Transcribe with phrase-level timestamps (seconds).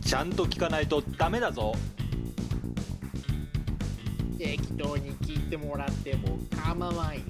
[0.00, 1.72] ちゃんと聞かないとダメだぞ。
[4.38, 7.22] 適当に聞いてもらっても構わんよ。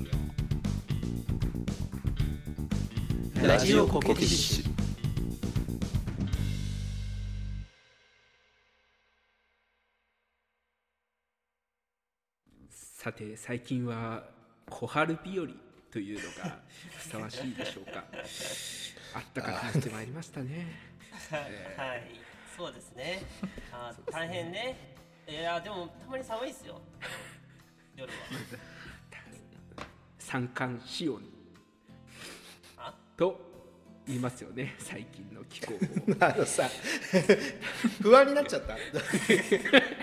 [3.42, 4.70] ラジオコケティッシュ。
[12.70, 14.24] さて最近は
[14.68, 15.46] 小春日和
[15.92, 16.58] というのが
[16.96, 18.04] ふさわしいでしょうか。
[19.14, 20.66] あったかくなってまいりましたね。
[21.76, 22.02] はい、
[22.56, 23.22] そうですね。
[23.72, 24.94] あー大変ね。
[25.28, 26.80] いやでもたまに寒いですよ。
[27.96, 28.18] 夜は。
[30.18, 31.22] 三寒四温
[32.78, 32.94] あ？
[33.16, 33.40] と
[34.06, 34.76] 言いますよね。
[34.78, 35.78] 最近の気候を。
[36.20, 36.68] あのさ
[38.00, 38.76] 不安になっちゃった？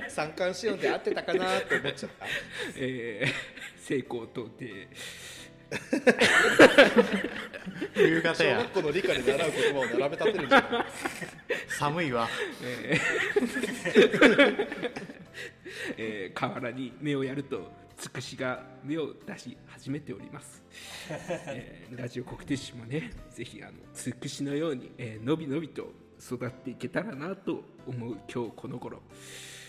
[0.09, 2.25] 三寒四温で合ってたかなって思っちゃった？
[2.75, 4.87] えー、西高東低小
[7.95, 8.57] 夕方や。
[8.59, 10.85] 学校の理科で習う言葉を並べ立てるんじゃない
[11.67, 12.27] 寒いわ。
[15.97, 16.39] えー。
[16.39, 20.63] 河原に目をやるとつくしが芽を出し始めております、
[21.47, 29.01] えーラジオ国鉄市もねぜひあのつくしのように、えーのびのびと育っていけたらなと思う今日この頃。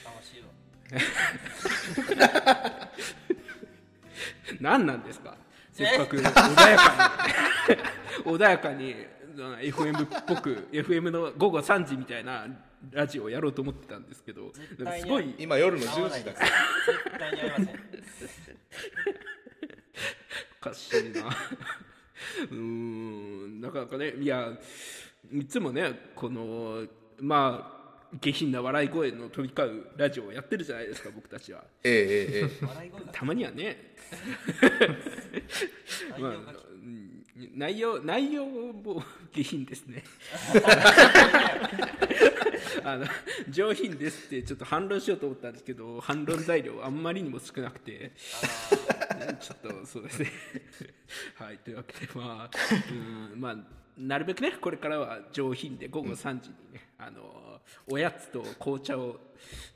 [0.05, 0.49] 楽しいわ。
[4.61, 5.37] 何なんですか？
[5.79, 6.57] せっかく穏やかに
[8.27, 8.97] 穏やかに
[9.71, 12.47] FM っぽく FM の午後3時みたいな
[12.91, 14.53] ラジオをやろうと思ってたんですけど
[15.01, 16.41] すごい今夜の10合わないです。
[16.41, 17.69] 時だから絶対にありません。
[20.61, 21.21] おかしいな
[22.51, 24.53] うーんなかなかねいや
[25.33, 26.85] いつもねこの
[27.21, 27.78] まあ
[28.21, 31.63] 下品な笑い声の飛び交うラジオをやってるじゃないですか僕たちは。
[31.85, 32.51] ええええ。
[33.13, 33.95] たまにはね。
[36.19, 36.33] まあ
[37.55, 40.03] 内容内容も下品ですね。
[42.85, 43.07] あの
[43.49, 48.13] 上品ですってちょっと反論しようと思ったんですけど反論材料あんまりにも少なくて。
[49.41, 50.33] ちょっとそうですね。
[51.35, 52.57] はいというわけでまあ
[53.33, 53.57] うんまあ
[53.99, 57.21] なるべくねこれからは上品で午後3時にね、あの
[57.91, 59.17] おやつと紅茶を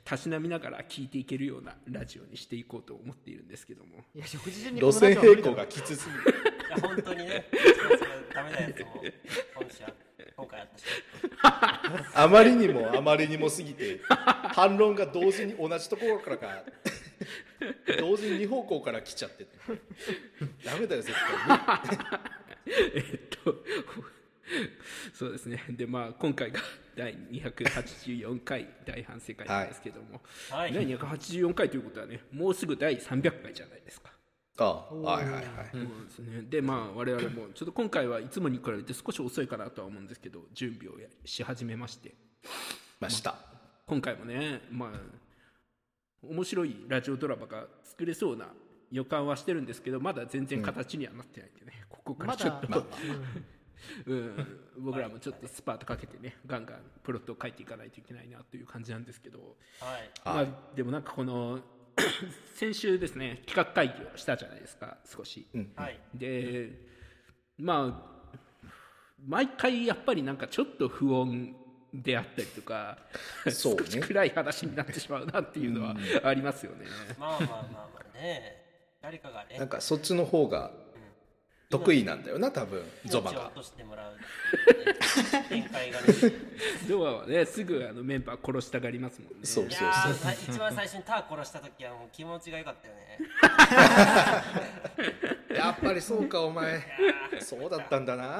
[0.03, 4.03] たしなみながら聞いていけるようなラジオにしていこうと思っているんですけども。
[4.15, 6.21] いや食事中にこ路線並行がきつすぎる。
[6.67, 7.45] いや本当にね。
[8.33, 8.85] ダメなやつも
[9.59, 9.93] 今週は
[10.37, 10.85] 今回あったし。
[12.15, 13.99] あまりにもあまりにもすぎて
[14.53, 16.63] 反論が同時に同じところからか。
[17.99, 19.51] 同時に2方向から来ちゃってて。
[20.65, 21.59] ダメだよ絶対
[22.95, 23.63] えっと
[25.13, 25.63] そうですね。
[25.69, 26.59] でまあ今回が
[26.95, 30.73] 第284回大反省会なんですけども、はい。
[30.73, 34.11] 第284回ということはねもうすぐ第300回じゃないですか。
[34.57, 35.45] ああはいはいはい。
[35.71, 42.13] そうですね、でまあ我々もちょっと今回はいつもに比べて少し遅いかなとは思うんですけど準備をやし始めまして。
[42.99, 43.37] ました。
[43.87, 44.99] 今回もねまあ
[46.21, 48.47] 面白いラジオドラマが作れそうな
[48.91, 52.83] 予感はしてるんですけどまだ全然形にはなってないんでね、ここからまちょっと、だ
[54.05, 59.39] うん、僕らもちょっとスパートかけてねガンガンプロットを書いていかないといけないなという感じなんですけど、
[59.79, 60.11] はい。
[60.25, 61.59] まあ、でもなんかこの
[62.55, 65.47] 先週ですね企画会議をしたじゃないですか少し。
[65.75, 65.99] はい。
[66.13, 66.71] で
[67.57, 68.13] まあ
[69.25, 71.53] 毎回やっぱりなんかちょっと不穏
[71.93, 72.97] であったりとか、
[73.49, 76.85] そうね少し暗い話になってしまうなっていうのはありますよね。
[77.19, 78.63] まあまあまあまあね。
[79.01, 79.57] 誰かがね。
[79.59, 80.71] なんかそっちの方が
[81.79, 84.17] 得意なんだよな多分ゾマが命を落としてもらうっ
[85.49, 86.05] ていうね展開がね。
[86.87, 89.37] ドアはねすぐあのメンバー殺したがりますもんね。
[89.43, 93.17] そういやーさ一番最初にター殺した時はもう気持ちが良かったよね。
[95.57, 96.83] やっぱりそうかお前
[97.39, 98.23] そうだったんだな。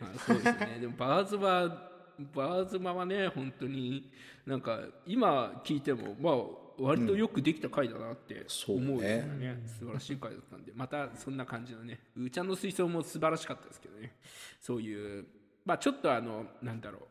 [0.00, 0.78] まあそうですね。
[0.80, 1.90] でもバーズは
[2.34, 4.10] バーズマはね本当に
[4.44, 9.22] なんか今聞いてもまあ割とよくできた回だなってそう思うよね。
[9.38, 10.72] ね,、素晴らしい回だったんで。
[10.74, 12.00] またそんな感じのね。
[12.16, 14.16] うーちゃんの水槽も素晴らしかったですけどね。
[14.60, 15.26] そういう
[15.64, 17.02] まあちょっとあのなんだろう。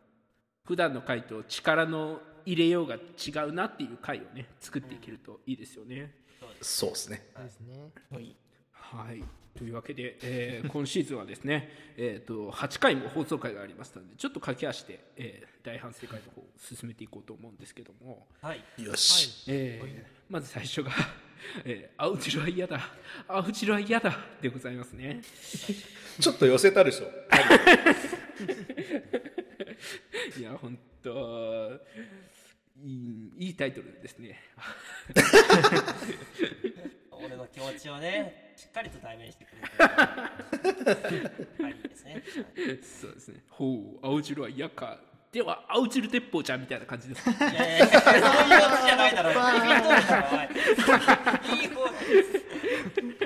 [0.65, 6.13] 普段の回と力の入れようが違うなっていう回をね作っていけるといいですよね。
[6.61, 7.31] そうですね。
[7.35, 7.91] ですね
[8.71, 9.23] はい、
[9.57, 18.63] というわけで、えー今シーズンはですね、 えー、と8回も放送回がありましたのでちょっと駆け足で、えー大反省会の方を進めていこうと思うんですけども、はい。
[18.81, 20.91] よし、えーまず最初が
[21.65, 22.95] 「えー、青汁は嫌だ
[23.27, 25.21] 青汁は嫌だ」でございますね。
[26.19, 27.11] ちょっと寄せたでしょ
[30.39, 31.79] いや本当
[32.83, 34.41] いいいいタイトルですね。
[37.23, 39.83] 俺の気持ちをね、しっかりと代弁してくれて。
[41.63, 42.23] はいですね。
[42.81, 44.99] そうですねほう青汁は嫌か
[45.31, 49.33] では青汁鉄砲ちゃんみたいな感じですいやいや、そういうことじゃないだろう。
[49.33, 50.41] いい方だろ、お
[51.55, 51.61] い。
[51.61, 51.91] いい方だ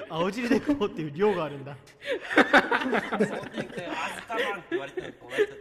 [0.09, 1.75] 青汁でこうっていう量があるんだ
[2.35, 5.55] その点かよ、アズカバンって言われてるお前と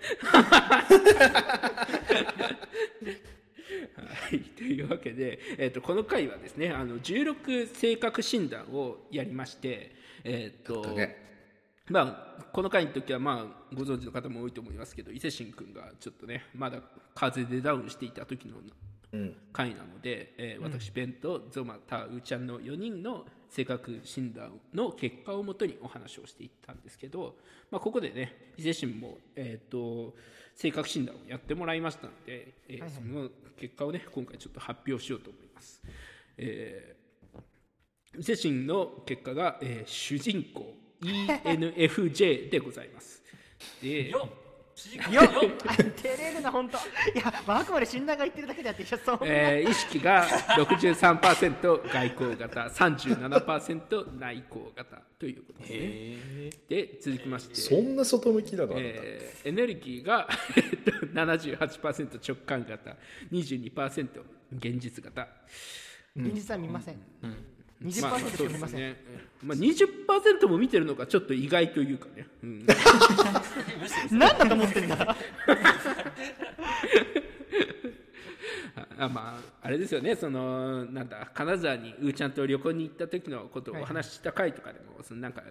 [3.96, 9.94] はい、 というわけで、えー、とこの回はですねあの16性格診断をやりまして、
[10.24, 11.22] えーとね。
[11.90, 16.80] まあ、この回の時は、まあ、ご存知の方も多いと思いますけど伊勢神君がちょっとねまだ
[17.14, 18.56] 風邪でダウンしていた時の
[19.12, 19.36] うん。
[19.52, 27.36] 回なので、えー私、ベンとゾマタウーちゃんの4人の性格診断の結果をもとにお話をしていったんですけど、
[27.70, 30.14] まあ、ここでね伊勢神も、えー、と
[30.54, 35.82] 性格診断をやってもらいましたので、えーその結果をね今回ちょっと発表しようと思います。
[36.38, 37.04] えー
[38.16, 43.22] 伊勢神の結果が、えー主人公 ENFJ でございます。
[43.82, 44.12] で
[45.12, 46.78] よ照れるな本当。
[46.78, 46.80] い
[47.16, 52.60] や、まあ、あくまで診断が言ってるだけであってそ、えー、意識が63%外向型。
[52.66, 56.50] 37%内向型ということですね。
[56.68, 57.54] で続きまして。
[57.54, 60.28] そんな外向きなの、えー、エネルギーが
[61.14, 62.96] 78%直感型。
[63.32, 64.08] 22%
[64.52, 65.28] 現実型。
[66.16, 67.53] 現実は見ません、うん、うん。
[67.84, 68.96] 20%まあ、まあそうですね。
[69.42, 72.26] まあ20%も見てるのかちょっと意外というかね。
[72.42, 72.66] うん、
[74.10, 75.16] 何だと思ってんだ。
[78.96, 80.14] あまあ、あれですよね。
[80.14, 85.42] そのなんだ金沢にうーちゃんと旅行に行った時のことをお話しした回とかでも、はい、そのなんか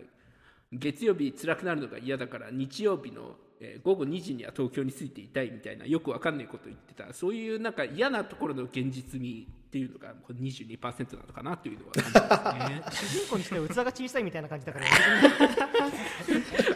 [0.72, 12.83] 月曜日辛くなるのが嫌だから日曜日のえー午後2時には東京に着いていたいみたいなよくわかんないことを言ってたそういうなんか嫌なところの現実味っていうのがこれ22%なのかなというのはね。
[12.92, 14.86] 主人公にしては器が小さいみたいな感じだから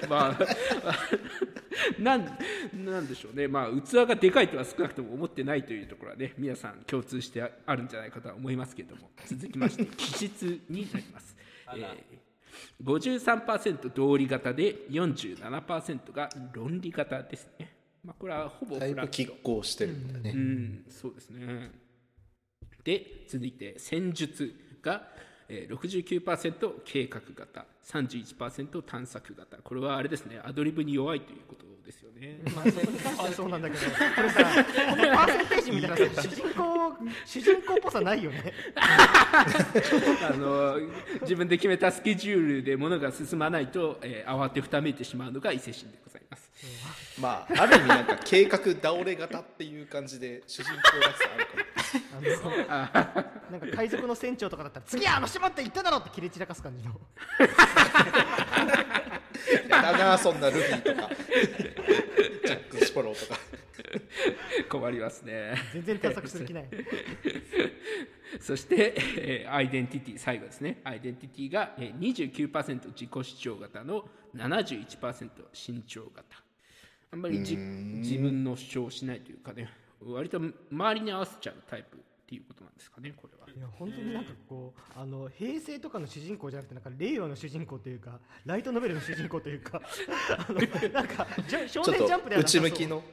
[0.10, 2.26] まあ、なん
[2.74, 11.36] なんでしょうね、まあ、器がでかいとは少なくとも思ってないというところはね、皆さん共通してあるんじゃないかとは思いますけれども、続きまして、気質になります。
[11.76, 12.27] えー
[12.84, 17.74] 53%道理型で47%が論理型ですね。
[18.04, 21.72] まあ、これはほぼだいぶフラット拮抗してるんだね、うん、そうですね。
[22.84, 25.02] で、続いて戦術が、
[25.50, 29.58] えー、69%計画型、31%探索型。
[29.58, 32.40] これはあれですね、アドリブに弱いということですよね。
[32.54, 33.82] まあそそうなんだけど
[34.16, 36.94] これさこのパーセンテージ見たらさ主人公
[37.26, 40.78] 主人公っぽさないよね あの
[41.22, 47.07] 自分で決めたスケジュールで物が進まないと、えー慌てふためいてしまうのが伊勢神でございます。
[47.20, 51.30] まあある意味なんか計画倒れ型っていう感じで主人公らしさ
[52.18, 52.58] あるかも
[53.52, 56.94] なんか海賊の船長とかだったら次はあの島って言っただろって切れ散らかす感じの。
[59.70, 61.10] やだなそんなルフィとか
[62.46, 63.40] ジャック・スパローとか。
[64.70, 65.56] 困りますね。
[65.74, 66.66] 全然探索する気ない。
[68.42, 70.82] そして、えーアイデンティティ最後ですね。
[70.84, 72.00] アイデンティティが、えー、
[72.52, 76.47] 29%自己主張型の71%身長型
[77.12, 79.70] あんまりじ自分の主張をしないというかね
[80.02, 80.40] 割と
[80.72, 83.48] 周りに合わせちゃうタイプっていうことなんですかねこれは。
[83.58, 89.82] いや本当になんかこうあの平成とかの主人公じゃなくてなんか令和の主人公というかライトノベルの主人公というか
[90.38, 90.60] あの
[90.92, 91.26] なんか
[91.68, 93.04] 少年ジャンプでは内向きの？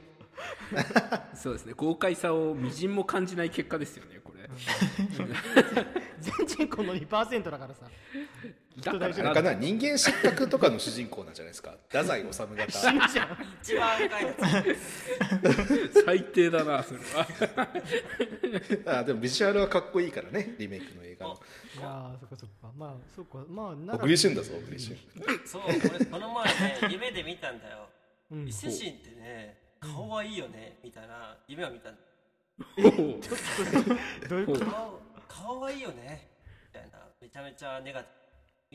[1.33, 4.49] そうですね豪快さをみじんも感じない結果ですよねこれ。
[6.19, 7.89] 全人口の2%だからさ
[8.81, 11.75] だからなんかな人間失格とかの主人公なんじゃないですか？
[11.87, 12.27] 太宰治
[12.57, 12.71] 型。
[12.71, 13.37] 死ぬじゃん。
[13.61, 14.33] 一番赤いや
[15.93, 16.03] つ。
[16.05, 17.27] 最低だなそれは。
[18.99, 21.33] あでもビジュアルはかっこいいからねリメイクの映画の。
[21.77, 22.71] いやーそっかそっか。
[22.75, 23.45] まあそっか。
[23.47, 23.99] まあなら。
[23.99, 24.97] 小栗旬だぞ小栗旬
[25.45, 27.87] そう俺この前ね夢で見たんだよ。
[28.31, 31.97] うん伊勢神ってね顔はいいよねみたいな夢を見たど
[32.77, 34.65] ういうこと？
[34.65, 36.27] 顔顔はいいよね
[36.73, 36.99] みたいな。
[37.21, 38.24] めちゃめちゃネガティブ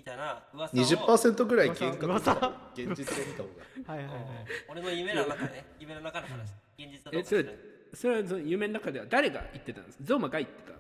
[0.01, 0.81] みたいな噂を。
[0.81, 2.33] 20%ぐらい幻覚噂。
[2.75, 3.49] 現実で見た方
[3.85, 3.93] が。
[3.93, 4.25] はいはいはい。
[4.71, 7.45] 俺の夢の中ね夢の中の話現実のえそれ
[7.93, 10.77] それはその夢の中では誰が言ってたんですかゾーマが言ってたん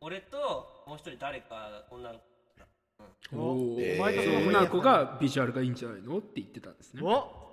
[0.00, 7.49] 俺ともう一人誰か女の子おえーお前とその子いいやつ女の子がビジュアルがいいんじゃないのって言ってたんですねお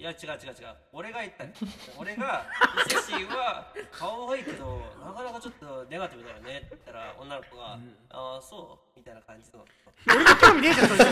[0.00, 0.72] いや違う違う違う。
[0.94, 1.52] 俺が言ったね。
[1.98, 2.46] 俺が
[2.86, 6.56] 伊勢神は顔はいいけどなかなかちょっとネガティブだよね。
[6.56, 7.78] って言ったら女の子が、
[8.08, 8.98] ああそう？
[8.98, 9.62] みたいな感じの。
[10.08, 11.04] 俺が興味ねえじゃんそれ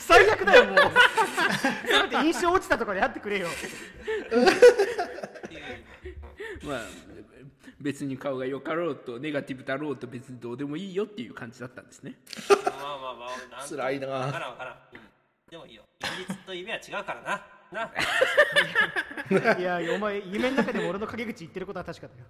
[0.00, 0.76] 最悪だよもう。
[1.86, 3.46] せめて印象落ちたとかでやってくれよ。
[3.46, 3.50] っ
[5.48, 6.66] ていう。
[6.66, 6.80] まあ
[7.80, 12.16] 別に顔がよかろうとネガティブだろうと別にどうでもいいよっていう感じだったんですね。
[12.48, 13.26] まあまあま
[13.62, 14.08] あ辛いな。
[14.08, 15.11] わからんわからん、うん
[15.52, 15.82] でもいいよ。
[16.00, 17.44] 現実と夢は違うからな。
[17.70, 17.92] な。
[19.60, 22.24] いやお前夢の中でも俺の陰口言ってることは確かだよ。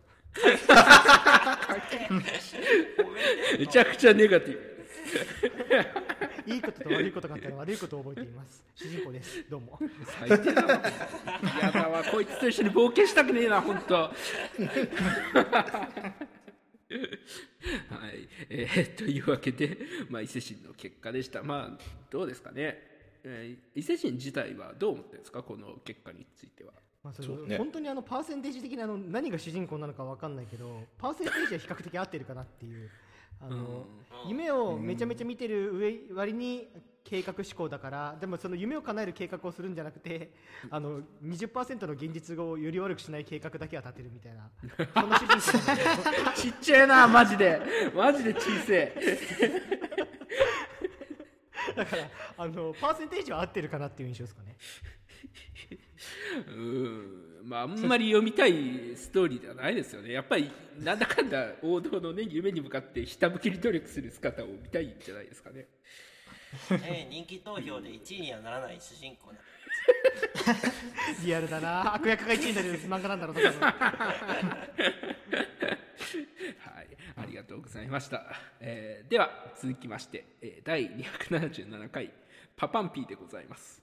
[3.60, 4.72] めちゃくちゃネガティブ。
[6.52, 8.64] いいことと悪いことがあったら悪いことを覚えています。
[8.74, 9.48] 主人公です。
[9.48, 9.78] どうも。
[10.18, 10.72] 最低だな
[11.62, 14.12] やだわこいつと一緒に冒険したくねえな本当 は
[18.10, 19.78] い、えーというわけで、
[20.10, 21.44] まあ、伊勢神の結果でした。
[21.44, 22.91] まあどうですかね、
[23.24, 25.42] えー伊勢神自体はどう思ってるんですか？
[25.42, 26.72] この結果については。
[27.02, 27.22] まあ、そ
[27.58, 32.88] 本当にあのパーセンテージ的なあの何が主人公なのかわかんないけどパーセンテージは比較的合ってるかなっていう
[33.40, 33.84] あの、
[34.28, 36.68] 夢をめちゃめちゃ見てる上割に
[37.02, 40.30] 計画思考だからでもその夢を叶える計画をするんじゃなくて
[40.70, 44.48] あの20%の現実をより悪くしない計画だけは立てるみたいな。
[44.94, 45.58] そんな主人
[46.30, 47.60] 公 ちっちゃいなマジで。
[47.96, 49.62] マジで小せえ
[51.76, 54.57] だからあのパーセンテージは合ってるかなっていう印象ですかね。
[56.49, 60.12] うんまああんまり読みたいストーリーではないですよね。
[60.12, 65.69] やっぱりなんだかんだ王道のね夢に向かってひたむきに努力する姿を見たいんじゃないですかね。
[66.71, 69.38] ね 人気投票で1位にはならない主人公な
[71.25, 71.95] リアルだな。
[71.95, 73.37] 悪役が1位になる漫画なんだろう
[76.59, 78.25] はい、ありがとうございました。
[78.61, 82.11] えーでは続きまして、えー第277回
[82.57, 83.83] パパンピーでございます。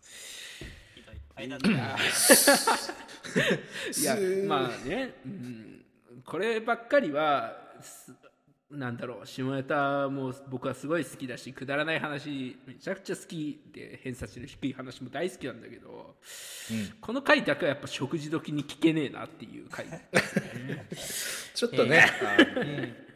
[3.98, 5.86] いやまあね、うん、
[6.26, 8.14] こればっかりはす
[8.72, 16.16] なんだろう下ネタも僕はすごい好きだしくだらない話めちゃくちゃ好きで偏差値の低い話も大好きなんだけど、
[17.02, 19.88] この回だけはやっぱ食事時に聞けねえなっていう回
[21.56, 22.06] ちょっとね、
[22.56, 23.09] 同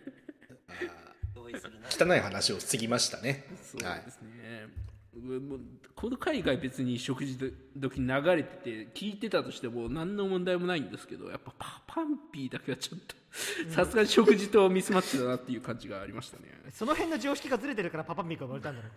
[1.90, 3.46] 汚い話を過ぎましたね。
[3.62, 4.68] そうはいですね、
[5.16, 5.60] うもう
[5.96, 7.38] この海外別に食事
[7.78, 13.16] 時に流れてて聞いてたとしても何の問題もないんですけどやっぱパパンピーだけはちょっと
[13.70, 16.44] さすがに食事とミスマッチだなっていう感じがありましたね。
[16.72, 18.92] その辺の常識がずれてるからパパミーが生まれたんだろう。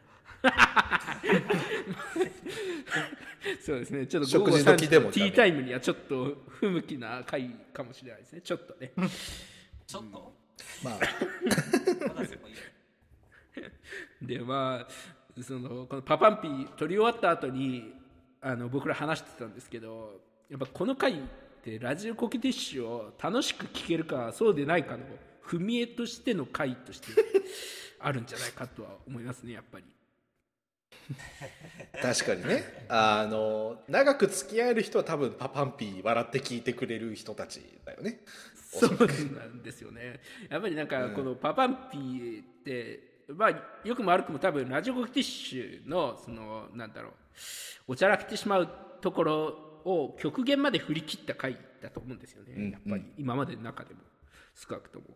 [3.64, 4.06] そうですね。
[4.06, 8.40] ちょっと食事時でもティータイムにはちょっと不向きな回かもしれないですね。
[8.42, 8.92] ちょっとね。
[9.86, 10.35] ちょっと？
[10.82, 10.98] まあ。
[14.22, 17.92] でまあそのこのパパンピー撮り終わった後に
[18.40, 21.16] あの僕ら話してたんですけどやっぱこの回っ
[21.62, 25.04] てラジオコケティッシュを楽しく聴けるかそうでないかの
[25.44, 27.08] 踏み絵としての回として
[28.00, 29.84] あるんじゃないかとは思いますねやっぱり。
[32.02, 32.86] 確かにね。
[32.88, 38.20] あの長く付き合える人は多分パパンピー笑って聞いてくれる人たちだよね
[38.80, 40.20] そうなんですよね。
[40.48, 43.50] やっぱりなんかこのパパンピーって、まあ
[43.86, 47.12] よくも悪くも多分ラジオコケティッシュのそのなんだろう
[47.88, 48.68] おちゃらけてしまう
[49.00, 49.46] ところ
[49.84, 52.54] を極限まで振り切った回だと思うんですよね。
[52.56, 54.00] うんやっぱり今までの中でも
[54.54, 55.06] 少なくとも。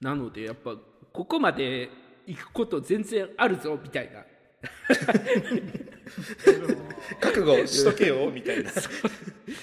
[0.00, 0.76] なのでやっぱ
[1.12, 1.90] ここまで
[2.26, 4.24] 行くこと全然あるぞみたいな。
[7.20, 8.70] 覚悟しとけよみたいな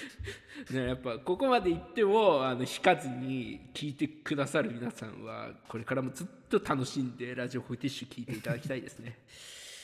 [0.70, 9.18] ね、やっぱここまで行ってもあの引かずに聞いてくださる皆さんはこれからもずっと楽しんでラジオホイティッシュ聞いていただきたいですね。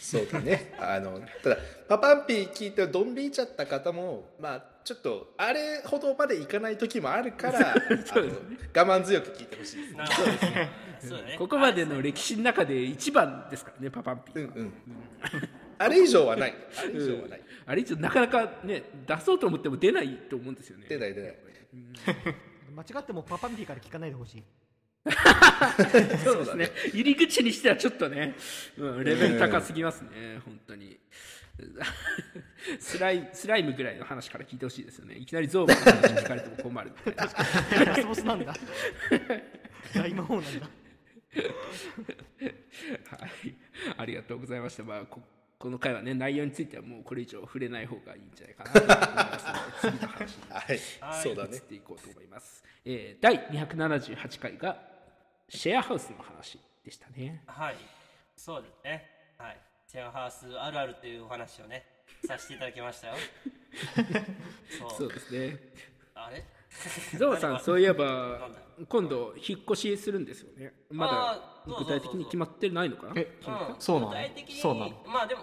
[0.01, 0.75] そうだね。
[0.79, 1.57] あのただ
[1.89, 7.83] パパンピー聞いてドン引いちゃった方もまあちょっとあれほどまでいかない時もあるから あの
[8.77, 10.31] 我慢強く聞いてほしいですなるほど
[11.09, 11.37] そうだね。
[11.37, 14.73] ここまでの歴史の中で一番ですからねパパンピーは、うんうん。
[15.79, 16.55] あれ以上はない。
[16.79, 20.87] あれ以上はないあれ一応なかなかね出そうと思っても出ないと思うんですよね。
[20.89, 21.37] 出ない出ない。
[22.75, 24.45] 間違ってもパパミーから聞かないでほしい。
[26.25, 26.71] そうですね。
[26.93, 28.35] 入り口にしてはちょっとね、
[28.79, 30.99] うん、レベル高すぎますね本当に。
[32.79, 35.17] スライスライムぐらいの話から聞いてほしいですよね。
[35.17, 36.93] いきなりゾーマの話聞かれても困る
[37.85, 38.55] ラスボスなんだ。
[39.95, 40.67] 大魔王なんだ。
[43.07, 43.55] はい、
[43.97, 44.85] ありがとうございました。
[44.85, 45.07] まあ、
[45.59, 50.61] ここの回はね、内容についてはもうこれ以上触れない方がいいんじゃないかなと思いますので、次の話には
[51.15, 51.23] い。
[51.23, 52.63] そうだね移っていこうと思います。
[52.85, 54.77] えー第278回が
[55.49, 57.43] シェアハウスの話でしたね。
[57.47, 57.77] はい。
[58.37, 59.11] そうですね。
[59.39, 59.59] はい。
[59.91, 61.85] シェアハウスあるあるというお話をね
[62.27, 63.15] させていただきましたよ。
[64.79, 64.91] そう。
[64.99, 65.59] そうですね。
[66.15, 66.45] あれ？
[67.19, 68.51] ゾウさん、そういえば
[68.89, 70.73] 今度引っ越しするんですよね。
[70.91, 71.39] まだ
[71.79, 73.13] 具体的に決まってないのかな？
[73.17, 73.77] えうん。
[73.79, 74.09] そうなの？
[74.11, 74.91] 具体的にそうなの？
[75.07, 75.43] まあでも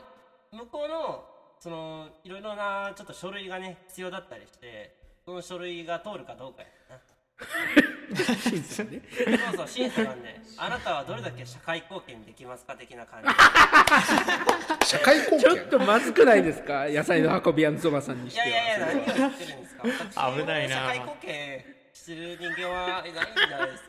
[0.52, 1.24] 向こうの
[1.60, 7.00] そのいろいろなちょっと書類がね必要だったりしてその書類が通るかどうかやな。
[8.38, 9.02] 審査ね。
[9.48, 13.30] そうそう審査なんであなたはどれだけ社会貢献できますか的な感じ。
[14.88, 16.88] 社会貢ちょっ献とまずくないですか？
[16.88, 18.46] 野菜の運び屋のゾマさんにしては。
[18.48, 19.84] いやいやいや何を言ってるんですか。
[19.84, 20.76] 私危ないな。
[20.76, 21.66] 社会貢献
[22.04, 23.84] してる人間はいないんじゃないです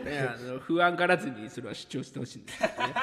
[0.04, 2.94] ねあの不安がらずにそれは主張してほしいんですけどね。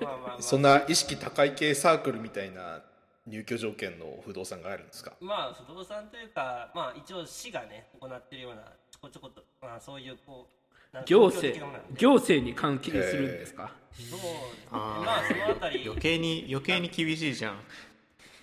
[0.00, 0.42] まあまあまあ。
[0.42, 2.82] そんな意識高い系サークルみたいな
[3.26, 5.12] 入居条件の不動産があるんですか？
[5.20, 10.48] まあ不動産というかまあ一応市がね行ってるようなちょこちょことまあそういうこ
[10.92, 11.64] う行政
[11.96, 13.70] 行政に関係するんですか？
[13.92, 14.20] そう
[14.72, 15.04] あー。
[15.04, 15.84] まあそのあたり。
[15.86, 17.60] 余計に余計に厳しいじゃん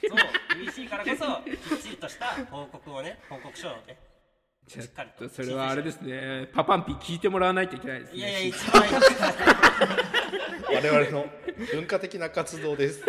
[0.02, 3.98] そう厳しいからこそきっちりとした報告をね報告書をね
[4.68, 5.30] しっかりと。
[5.34, 6.50] それはあれですね。
[6.54, 8.18] パパンピ聞いてもらわないといけないですね。
[8.18, 8.94] いやいや一番いい。
[10.76, 11.26] 我々の
[11.72, 13.02] 文化的な活動です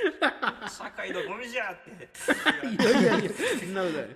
[0.68, 1.90] 社会のゴミじゃって。
[2.66, 4.06] いやいやいやそんなことない。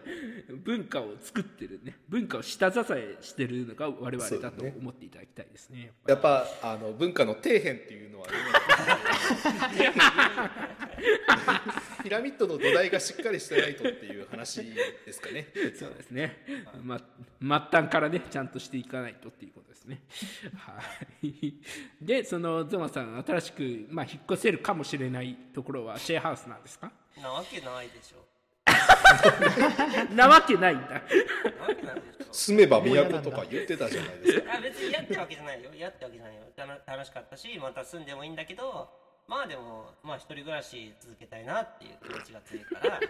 [0.62, 1.98] 文化を作ってるね。
[2.08, 8.34] 文化を下支えしてるのが我々だと思っていただきたいですねやっぱあの文化の底辺っていうのはね。
[12.02, 14.62] ピラミッドの土台がしっかりしてないとっていう話
[15.06, 15.48] ですかね。
[15.74, 16.44] そうですね、
[16.82, 17.00] ま、
[17.40, 17.48] 末
[17.80, 20.02] 端からねちゃんとしていかないとっていうことですね。
[20.56, 20.80] は
[21.22, 21.54] い。
[22.00, 26.90] でそのゾマさん新しく、まあ、引っ越せるかもしれないところはシェアハウスなんですか？
[27.20, 28.24] なわけないでしょ。
[30.14, 31.02] なわけないんだ。
[32.32, 34.54] 住めば都とか言ってたじゃないですか。
[34.56, 35.70] あ別に嫌ってわけじゃないよ。
[35.76, 36.42] 嫌ってわけじゃないよ。
[36.86, 38.88] 楽しかったしまた住んでもいいんだけど
[39.28, 43.00] まあでもまあ一人暮らし続けたいなっていう気持ちが強いから、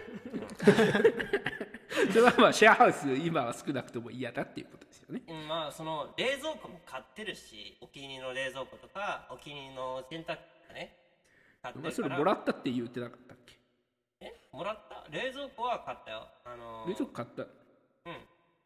[2.11, 5.21] それはまあシェアハウス今は少なくとも嫌だっていうことですよね。
[5.27, 10.35] うん、まあその冷蔵庫も買ってるしお気に入りの冷蔵庫とかお気に入りの洗濯機と
[10.67, 10.95] かね
[11.65, 13.57] 買ってまあそれもらったって言ってなかったっけ？
[14.21, 14.33] え？
[14.51, 15.03] もらった？
[15.09, 16.27] 冷蔵庫は買ったよ。
[16.45, 17.41] あのー冷蔵庫買った？
[17.43, 17.49] うん。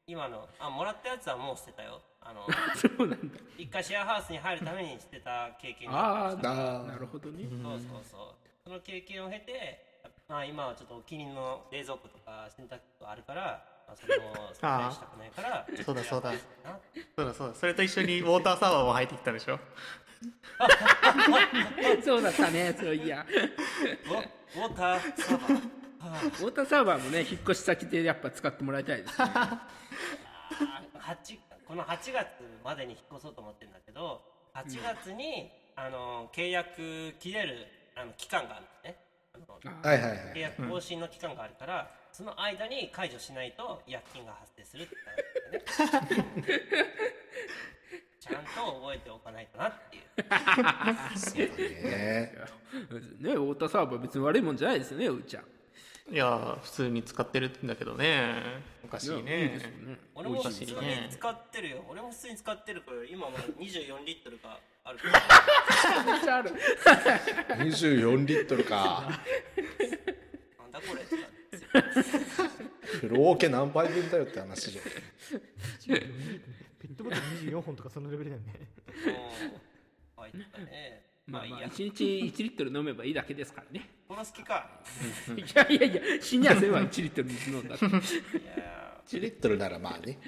[0.07, 0.47] 今の。
[0.59, 2.01] あもらったやつはもう捨てたよ。
[2.21, 3.39] あの そうなんだ。
[3.57, 6.49] 一回シェアハウスに入るために捨てた経験がありました。
[6.51, 7.43] ああーなるほどね。
[7.63, 8.35] そうそうそう。
[8.63, 13.63] その経験を経てまあ今はちょっとお気に入りの冷蔵庫とか洗濯機とかあるから、まあ、
[13.95, 16.31] それも捨てたりしたくないから そうだそうだ。
[16.31, 16.37] な
[17.15, 17.55] そうだそうだ。
[17.55, 19.59] それと一緒にウォーターサーバーも入ってきたでしょ？
[22.03, 23.25] そうだったねそういや。
[23.29, 25.53] ウォウォーターサーバー。
[26.43, 29.31] ウォーターサーバーもね引っ越し先でやっぱ使ってもらいたいですね。
[29.35, 29.67] あ
[30.95, 32.27] 8この8月
[32.63, 34.23] までに引っ越そうと思ってるんだけど
[34.55, 38.97] 8月に、あの契約切れるあの期間があるのね。
[39.33, 44.95] あのはいはいは契い約更新の期間があるから、その間に解除しないと違約金が発生するって
[45.77, 46.29] 言ったんだよね
[48.19, 49.99] ちゃんと覚えておかないとなってい
[51.45, 51.83] う。
[51.83, 52.33] ね。
[53.21, 55.43] ねウォーターサーバー別に悪いもんじゃないですよねうーちゃん。
[56.11, 58.61] いや普通に使ってるんだけどね。
[58.83, 59.23] おかしいね。
[59.23, 59.61] ね。
[60.15, 60.75] 俺も普通に
[61.09, 61.85] 使ってるよ。
[61.87, 66.03] 俺も普通に使ってるから今もう24リットルがあるから。
[66.03, 66.51] めっちゃある
[67.71, 69.07] 24リットルか。
[70.59, 71.38] なんだこれって感じ
[73.01, 74.91] 風呂桶何杯分だよって話じゃんペ
[76.87, 78.53] ットボトル24本とかそのレベルだよね。
[80.17, 81.67] うん入ったねまあいいや。
[81.67, 83.89] 1日1リットル飲めばいいだけですからね。
[84.09, 84.81] 殺す気か。
[85.35, 87.85] いやいやいや死にゃせんわ1リットル水飲んだって。
[87.85, 88.01] はいいや
[89.05, 90.19] 1リットルならまあね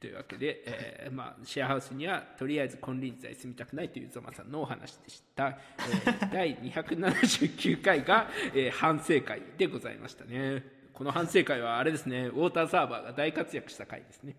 [0.00, 10.62] というわけで、えーまあ、シェアハウスにはとりあえず金輪際住みたくないというゾマさんのお話でした、えー 第279回が、えー反省会でございましたね。
[10.92, 12.28] この反省会はあれですね。
[12.28, 14.34] ウォーターサーバーが大活躍した回ですね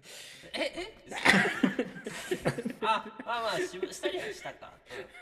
[2.82, 4.74] あまあまあししたりはしたか。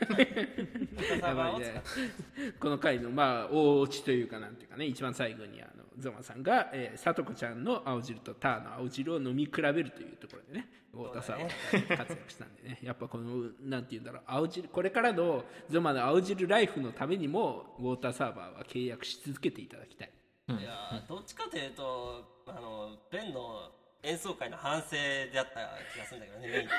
[0.08, 0.16] うん。
[2.60, 12.78] この回のまあ大落ちというかなんていうかね一番最後にあのゾマさんが、えー、さとこちゃんの青汁とターの青汁を飲み比べるというところでねウォーターサーバーが活躍したんでね。
[12.82, 20.12] やっぱこのなんていうんだろう青汁これからのゾマの青汁ライフのためにもウォーターサーバーは契約し続けていただきたい。
[20.48, 23.72] いやどっちかというとあのベンの
[24.02, 25.60] 演奏会の反省であった
[25.92, 26.72] 気がするんだけどねメインで。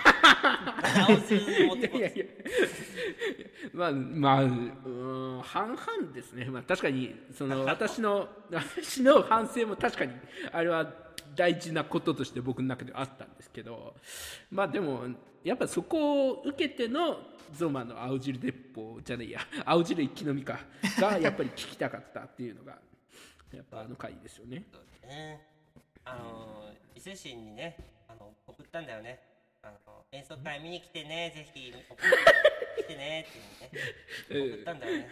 [1.02, 2.26] 青汁に持ってこういやいや。
[3.74, 10.14] まあまあうーん半々ですね、まあ、確かにその 私の私の反省も確かに
[10.52, 10.94] あれは
[11.36, 13.96] 大事なこととして僕の中ではあったんですけど
[14.50, 15.04] まあでも
[15.44, 17.20] やっぱそこを受けての
[17.54, 19.40] ゾマの青汁鉄砲じゃねえや。
[19.66, 20.60] 青汁一気飲みか。
[21.00, 22.78] がやっぱり聞きたかったっていうのが
[23.54, 24.66] やっぱあの回ですよね。
[26.08, 29.20] ねあの伊勢神にねあの送ったんだよね。
[29.64, 31.98] あの演奏会見に来てねぜひ送っ
[32.78, 33.32] て来てねっ
[34.30, 35.10] ていうね送ったんだよね、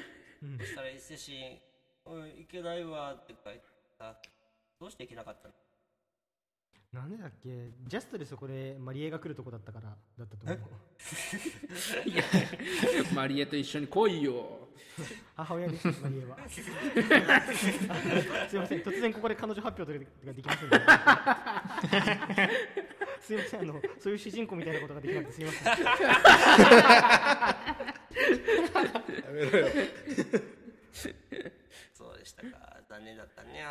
[0.60, 1.60] そしたら伊勢神
[2.06, 3.62] 「うん行けないわ」って書いて
[3.98, 4.16] さ
[4.80, 5.54] どうして行けなかったの？
[6.94, 7.72] なんでだっけ？
[7.88, 10.60] ジャストでそこでマリエが来るとこだったからだったと思う。
[12.10, 12.24] いや
[13.14, 14.70] マリエと一緒に来いよ
[15.36, 16.62] 母親ですマリエはす
[18.56, 20.70] いません突然ここで彼女発表とかができません
[23.20, 25.66] すいませんあのそういう主人公みたいなことができなくてすいません。
[25.66, 25.78] や
[29.34, 29.68] めろよ。
[31.94, 32.78] そうでしたか。
[32.88, 33.66] 残念だったね。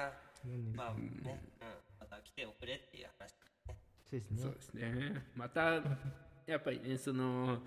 [0.74, 1.68] まあね、うん、
[2.00, 3.30] また来ておくれっていう話
[4.10, 4.42] そうですね。
[4.42, 5.22] そうですね。
[5.36, 5.80] また
[6.46, 7.60] やっぱりねその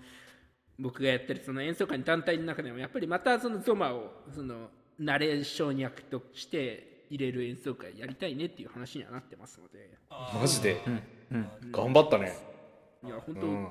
[0.78, 9.90] 僕がやってるその演奏会の団体の中でもやっぱりまたそのゾマをそのナレーション役として入れる演奏会やりたいねっていう話にはなってますので。
[10.10, 10.82] マジで、
[11.72, 12.36] 頑張ったね。
[13.04, 13.68] いや本当、うん。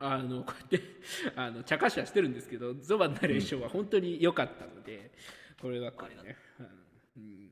[0.00, 0.80] あのこうやって
[1.34, 5.12] あの茶化しはしてるんですけどゾマのナレーションは本当に良かったので、
[5.60, 6.36] これはこれね、
[7.16, 7.50] うん、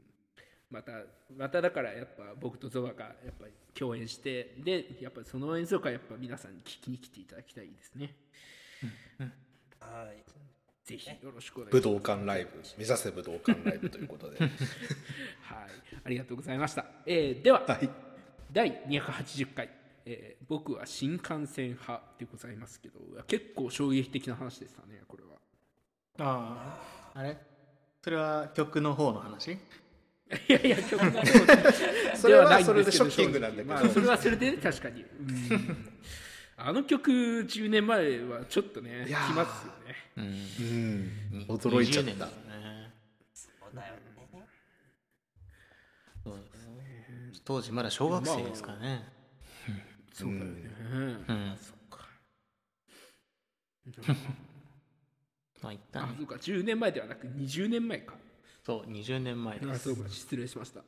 [0.71, 0.93] また
[1.35, 8.15] まただからやっぱ僕とゾマがやっぱり共演してでやっぱりその演奏会やっぱ皆さんに聞きに来ていただきたいですね
[9.81, 10.23] はい。
[10.85, 11.89] ぜひよろしくお願いします。
[11.89, 14.39] 武道館ライブ目指せ武道館ライブということで。
[14.41, 14.51] はい。
[16.05, 17.89] ありがとうございました、えーでは、はい。
[18.51, 19.71] 第280回、
[20.05, 25.31] えー僕は新幹線派でございますけど結構衝撃的な話でしたねこれは。
[26.19, 26.81] あ
[27.15, 27.39] ああれ？
[28.03, 29.53] それは曲の方の話？
[29.53, 29.59] い
[30.49, 31.27] やいや曲の方
[32.19, 33.77] それはそれでショッキングなんだけど。
[33.79, 35.03] 正直まあ、それはそれでね確かに。
[35.03, 35.93] うん
[36.57, 39.97] あの曲10年前はちょっとねきますよね。
[40.17, 41.47] うん。
[41.49, 42.33] 驚いちゃっ20年だた。
[42.33, 42.93] ね
[43.35, 44.01] そうだよね。
[46.25, 47.33] そうですね。
[47.45, 49.09] 当時まだ小学生ですからね、
[50.13, 50.51] そうだよね、
[51.29, 51.57] うん。
[51.61, 52.07] そっか。
[55.63, 56.35] まあ一あ旦そうか。
[56.37, 58.15] 10年前ではなく20年前か。
[58.65, 59.71] そう20年前です。
[59.73, 60.09] あそうか。
[60.09, 60.83] 失礼しました。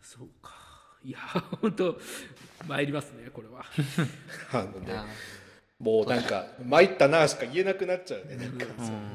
[0.00, 0.61] そうか
[1.04, 1.18] いや
[1.60, 1.98] 本当
[2.66, 3.64] 参りますねこれは。
[4.52, 5.06] あのねあ
[5.78, 8.66] もうなんか参ったなしか言えなくなっちゃうねなんか。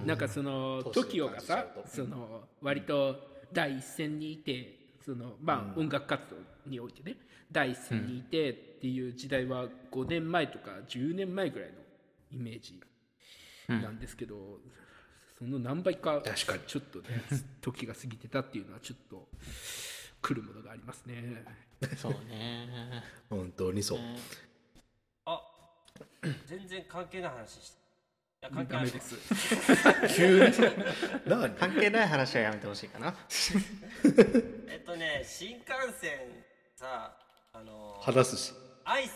[0.06, 7.16] なんかその TOKIO がさその割と第一線にいてそのまあ音楽活動においてね
[7.52, 11.76] 第一線にいてっていう時代は5年前とか10年前ぐらいの
[12.32, 12.80] イメージ
[13.70, 14.60] なんですけど、
[15.40, 16.64] その何倍か確かに。
[16.68, 17.24] ちょっとね
[17.62, 19.30] 時が過ぎてたっていうのはちょっと
[20.22, 21.44] 来るものがありますね。
[21.96, 23.04] そうね。
[23.30, 24.00] 本当にそう。
[25.26, 25.42] あ
[26.48, 27.78] 全然関係ない話して
[28.42, 29.16] いや関係ないです。
[30.16, 30.54] 急に？
[31.26, 31.56] 何？
[31.56, 33.16] 関係ない話はやめてほしいかな。
[34.70, 36.20] えっとね新幹線
[36.76, 37.18] さ
[37.54, 38.54] あの話すし。
[38.86, 39.12] アイス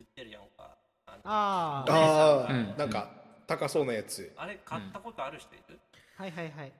[0.00, 0.76] 売ってるやんか。
[1.06, 2.76] あのああああ、うん。
[2.76, 3.10] なんか
[3.46, 4.32] 高そうなやつ。
[4.36, 5.78] あれ買ったことある人いる、
[6.16, 6.72] はいはいはい。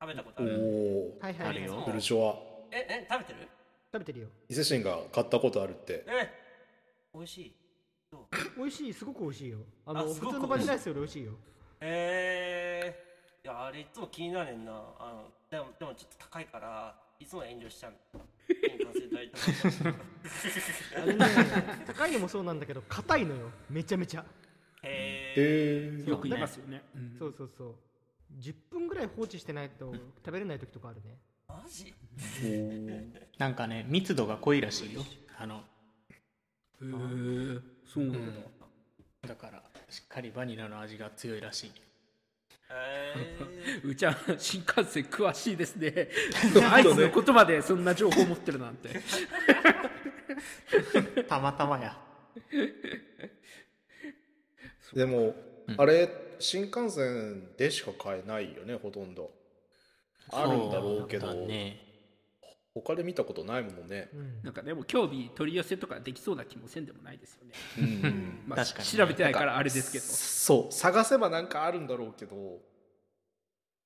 [0.00, 0.58] 食べたことあおる？
[1.20, 3.48] おはいはいあるよブルジョワええ食べてる？
[3.92, 4.28] 食べてるよ。
[4.48, 6.04] 伊勢神が買ったことあるって。
[6.08, 6.28] え
[7.14, 7.54] 美味しい。
[8.58, 9.58] 美味しいすごく美味しいよ。
[9.86, 11.32] あのあすごく普通のバニラアイスより美味しいよ。
[11.80, 13.04] へえ
[13.44, 14.72] いやあれいつも気になるねんな。
[14.98, 17.94] あのでもでもちょっと高いからいつも遠慮しちゃう。
[18.48, 19.42] 新幹線代とか
[21.02, 23.50] あれね高いのもそうなんだけど硬いのよ。
[23.70, 24.24] めちゃめちゃ。
[24.82, 26.40] へええー、よく言い。
[26.40, 26.82] ますよね。
[26.94, 27.16] うん。
[27.18, 27.74] そうそうそう。
[28.40, 31.16] 10分ぐらい放置してないと食べれない時とかあるね
[31.62, 31.94] マジ？
[33.38, 35.02] なんかね密度が濃いらしいよ。
[35.38, 35.62] あの
[36.80, 38.40] へーそうなんだ。
[39.28, 41.72] だからしっかりバニラの味が強いらしい。
[42.70, 46.08] へうちは新幹線詳しいですね。
[46.70, 49.00] アイスの言葉でそんな情報を持ってるなんて。
[51.28, 51.96] たまたまや。
[54.94, 55.34] でも、
[55.76, 59.30] あれ新幹線でしか買えないよねほとんど
[60.30, 61.80] あるんだろうけどね。
[62.74, 64.08] 他で見たことないもんね。
[64.12, 64.42] うん。
[64.42, 67.52] なんかでも興味取り寄せとかできそうな気もせんでもないですよね。
[67.78, 68.42] うん。
[68.48, 70.04] まあ、確かに調べてないからあれですけど。
[70.04, 72.34] そう探せばなんかあるんだろうけど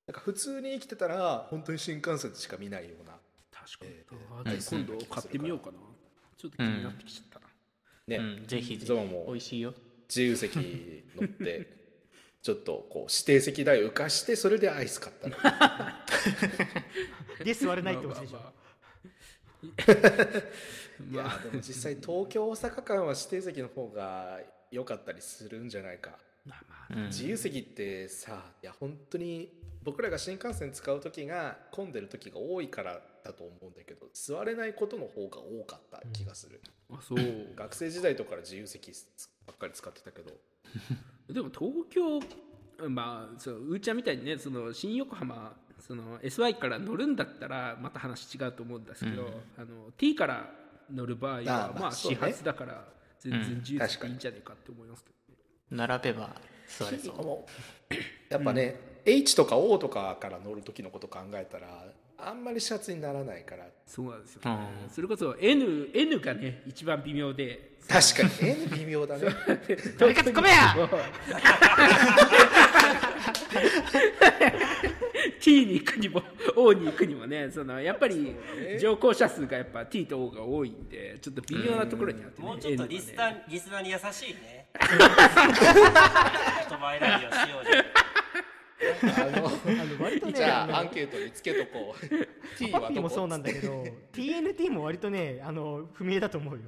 [0.07, 3.13] なんか普通に生きてたら本当に新幹線でしか見ないような。
[3.51, 3.91] 確かに。
[3.91, 4.05] え。
[4.31, 5.77] あじゃあ今度買ってみようかな。
[6.35, 7.45] ちょっと気になってきちゃったな。
[8.07, 8.47] ね、うん。
[8.47, 8.91] ぜひぜひ。
[9.27, 9.75] 美味しいよ。
[10.07, 10.55] 自由席
[11.15, 11.78] 乗って
[12.41, 16.05] ちょっとこう指定席代を浮かしてそれでアイス買ったら
[17.43, 18.37] で座れないってほしいでしょ。
[18.37, 18.53] まあまあ
[21.11, 24.39] いやでも実際東京大阪間は指定席の方が
[24.71, 26.17] 良かったりするんじゃないか。
[26.45, 29.51] まあまあうん自由席ってさいや本当に
[29.83, 37.55] 僕らが新幹線使う時が混んでる時が多いからだと思うんだけど座れないことの方が多かった気がする、あそう。
[37.55, 38.91] 学生時代とかから自由席
[39.45, 40.31] ばっかり使ってたけど
[41.33, 42.19] でも東京
[42.89, 50.49] まあそううーちゃんみたいにねその新横浜その SY から乗るんだったらまた話違うと思うんですけど、あの T から
[50.93, 52.83] 乗る場合はままあ始発だから
[53.19, 55.11] 全然自由席でいいんじゃないかって思いますけ
[55.71, 56.35] どね、並べば
[56.67, 57.15] 座れそう。
[57.15, 57.47] も
[57.91, 57.93] う
[58.33, 61.85] やっぱね、H とか O とかから乗る時のこと考えたら
[62.21, 63.65] あんまり始発にならないから。
[63.85, 64.59] そうなんですよ、ね
[64.91, 67.77] それこそ N, N がね一番微妙で。
[67.87, 68.49] 確かに。
[68.51, 69.23] N 微妙だね。
[69.97, 70.75] 誰かや！
[75.39, 76.21] T に行くにも
[76.55, 78.35] O に行くにもねそのやっぱり
[78.79, 84.67] 乗降者数がやっぱ T と O が多いんでちょっと微妙なところにあってねもうちょっとリスナー、リスナーに優しいね。
[86.65, 88.08] 人前ラジオしようじゃん
[89.01, 92.05] あのあの割とねじゃのあアンケートにつけとこう。
[92.57, 93.01] T パはどこ？
[93.01, 96.61] もそうなんだけど TNT も割とねあの不明だと思うよ。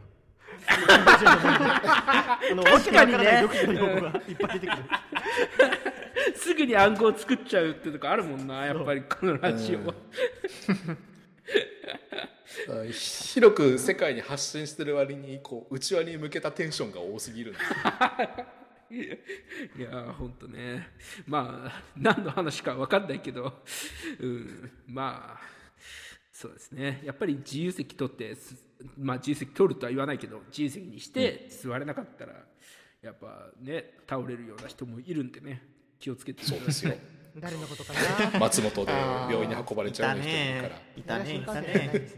[0.68, 4.84] あのわけのわからない独自の用語がいっぱい出てくる。
[6.36, 9.88] すぐに暗号作っちゃうってとこあるもんなやっぱりこのラジオ。
[9.88, 9.96] は、
[12.68, 12.92] うん。
[12.92, 17.76] 広く世界に発信してる割にこう内輪に向けたテンションが多すぎるんですよ
[18.92, 20.90] いやーほんとね。
[21.26, 23.62] まあ何の話か分かんないけど、
[24.20, 25.42] うん、まあ
[26.32, 27.02] そうですね。
[27.04, 28.56] やっぱり自由席取ってす
[28.98, 32.34] まあ自由席取るとは言わないけど自由席にして座れなかったら、
[33.02, 35.64] やっぱね倒れるような人もいるんでね。
[36.00, 36.96] 気をつけてそうですよ。
[37.38, 37.94] 誰のことか
[38.34, 38.40] な？
[38.40, 40.76] 松本で病院に運ばれちゃう人いるから。
[40.98, 41.36] いたね。
[41.36, 42.10] いたね。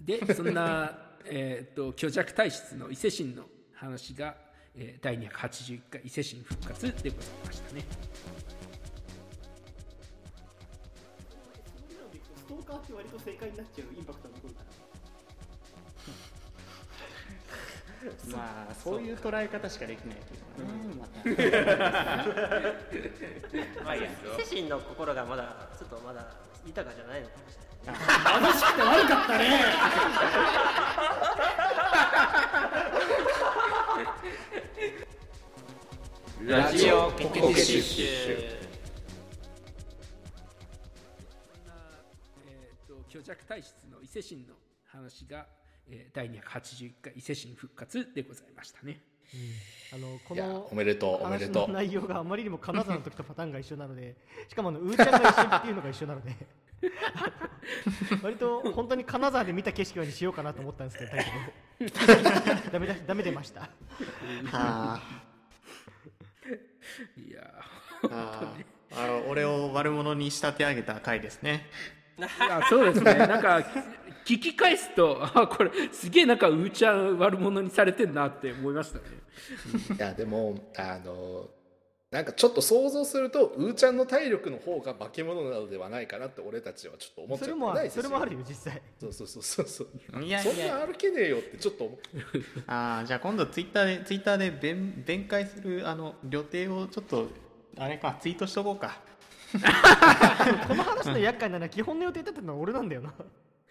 [0.00, 3.44] でそんな、えー、と虚弱体質の伊勢神の
[3.74, 4.34] 話が、
[4.76, 7.06] えー第281回伊勢神復活でござい
[7.46, 7.84] ましたね。
[12.36, 14.66] ストーカーって割と正解になっちゃうインパクトが残るから
[18.36, 21.12] まあそういう捉え方しかできないけどねまた。
[23.84, 24.08] まあ、 伊勢
[24.48, 26.26] 神の心がまだちょっとまだ
[26.66, 27.72] 豊かじゃないのかもしれない
[36.44, 38.04] ラジオココケティッシュ
[42.44, 44.54] えー、と虚弱体質の伊勢神の
[44.86, 45.46] 話が、
[45.88, 49.00] えー第281回伊勢神復活でございましたね。
[49.94, 51.68] あのこのおめでとうおめで話とう。
[51.68, 54.16] の内容があまりにも金沢の時とパターンが一緒なので
[54.48, 56.34] しかもあのうーちゃんが一緒っていうのが一緒なので。
[58.20, 63.60] 割と本当に金沢で見た景色にしようかなと思ったんですけどタイトルダメだダメ出ました。
[63.60, 63.68] は
[64.52, 65.31] あ
[67.16, 67.50] いや
[68.10, 71.66] あーあの俺を悪者に仕立て上げた回ですね。
[72.18, 72.26] ー
[72.60, 73.14] あそうですね。
[73.14, 73.62] なんか
[74.24, 79.04] 聞き返すと あこれすげえなんかうーちゃん悪者にされてんなって思いましたね。
[79.96, 81.48] いやでもあの
[82.12, 87.46] なんかちょっと想像するとうーちゃんの体力の方が化け物なのではないかなって俺たちはちょっと思っちゃって。
[87.46, 88.02] それもあないですよ。
[88.02, 88.82] るそれもあるよ実際。
[89.00, 90.22] そうそうそうそうそう。
[90.22, 90.52] いやいや。
[90.52, 91.98] そんな歩けねえよってちょっと思う。
[92.68, 97.28] あーじゃあ今度ツイッターでツイッターで弁弁解するあの旅程をちょっと
[97.78, 99.00] あれかツイートしとこうか。
[100.68, 103.14] この話の厄介なのは基本の予定立てたのは俺なんだよな。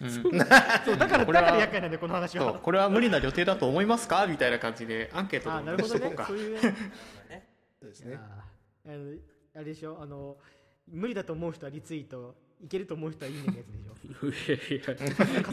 [0.01, 0.09] うん。
[0.09, 0.31] そう。
[0.35, 2.53] だからだかこれはら厄介なんだよこの話は。
[2.53, 4.25] これは無理な旅程だと思いますか？
[4.25, 6.05] みたいな感じでアンケートあなでるほどね。
[6.05, 6.25] もしとこうか。
[6.25, 6.59] そういう
[7.87, 8.19] ですね。
[8.85, 9.13] あの
[9.55, 10.37] あれでしょあの
[10.87, 13.91] 無理だと思う人はリツイートいけると思う人はいいねのやつでしょ。
[14.27, 14.59] いやい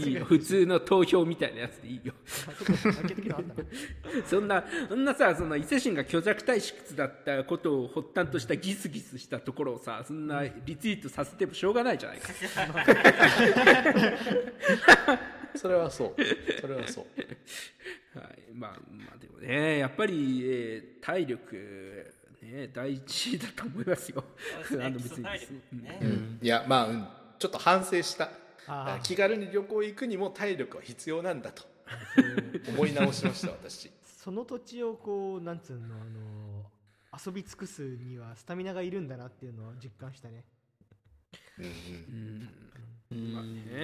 [0.02, 0.10] やい。
[0.10, 2.12] いよ普通の投票みたいなやつでいいよ。
[4.26, 12.28] そんなそんなさその伊勢神が虚弱体質だったことを発端としたギスギスしたところをさそんなリツイートさせてもしょうがないじゃないか。
[15.56, 16.22] それはそう。
[16.60, 17.06] それはそう。
[18.18, 22.12] はい、まあまあでもねやっぱり、えー体力
[22.52, 24.24] ね大事だと思いますよ。
[24.52, 25.10] そうですねあの別に。
[25.10, 25.98] 基礎体力ね。
[26.02, 26.38] うん。
[26.42, 27.08] いやまあ、うん、
[27.38, 28.30] ちょっと反省した。
[29.02, 31.62] 気軽に旅行行くにも体力は必要なんだと。
[32.68, 33.90] 思い直しました私。
[34.04, 36.64] その土地をこうなんつうのあの
[37.26, 40.44] 遊び尽くすにはスタミナがいるんだなっていうのを実感したね。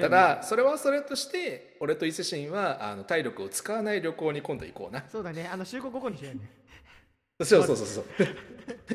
[0.01, 5.05] ただそれはそれとして俺と伊勢神はあの体力を使わない旅行に今度行こうな。
[5.09, 5.49] そうだね。
[5.51, 6.51] あの集合午後にしようよね
[7.43, 7.87] そうそうそう。
[7.87, 8.07] そう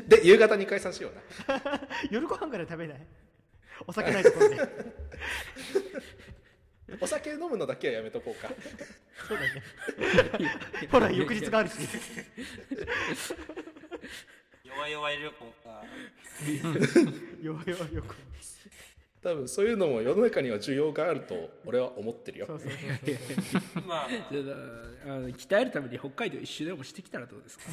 [0.08, 1.80] で夕方に解散しような。
[2.10, 3.06] 夜ご飯から食べない？
[3.86, 4.68] お酒ないところで。
[7.00, 8.50] お酒飲むのだけはやめとこうか。
[9.28, 9.44] そうだ
[10.38, 10.88] ね。
[10.90, 11.74] ほら翌日があるし。
[14.64, 15.84] 弱々旅行か
[17.42, 18.16] 弱々よく
[19.22, 22.46] 多分そういうのも世の中には需要があると俺は思ってるよ。
[22.46, 22.80] そうそうそう
[23.74, 23.82] そう。
[23.86, 24.08] まあ。
[24.32, 24.54] じゃ
[25.12, 27.64] ああの鍛えるために北海道一周でもしてきたらどうですか？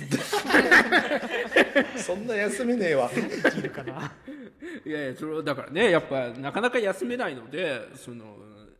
[1.97, 3.09] そんな休みねえわ。
[3.57, 4.11] いるかな？
[4.85, 8.25] いやいやそれはだからねやっぱなかなか休めないのでその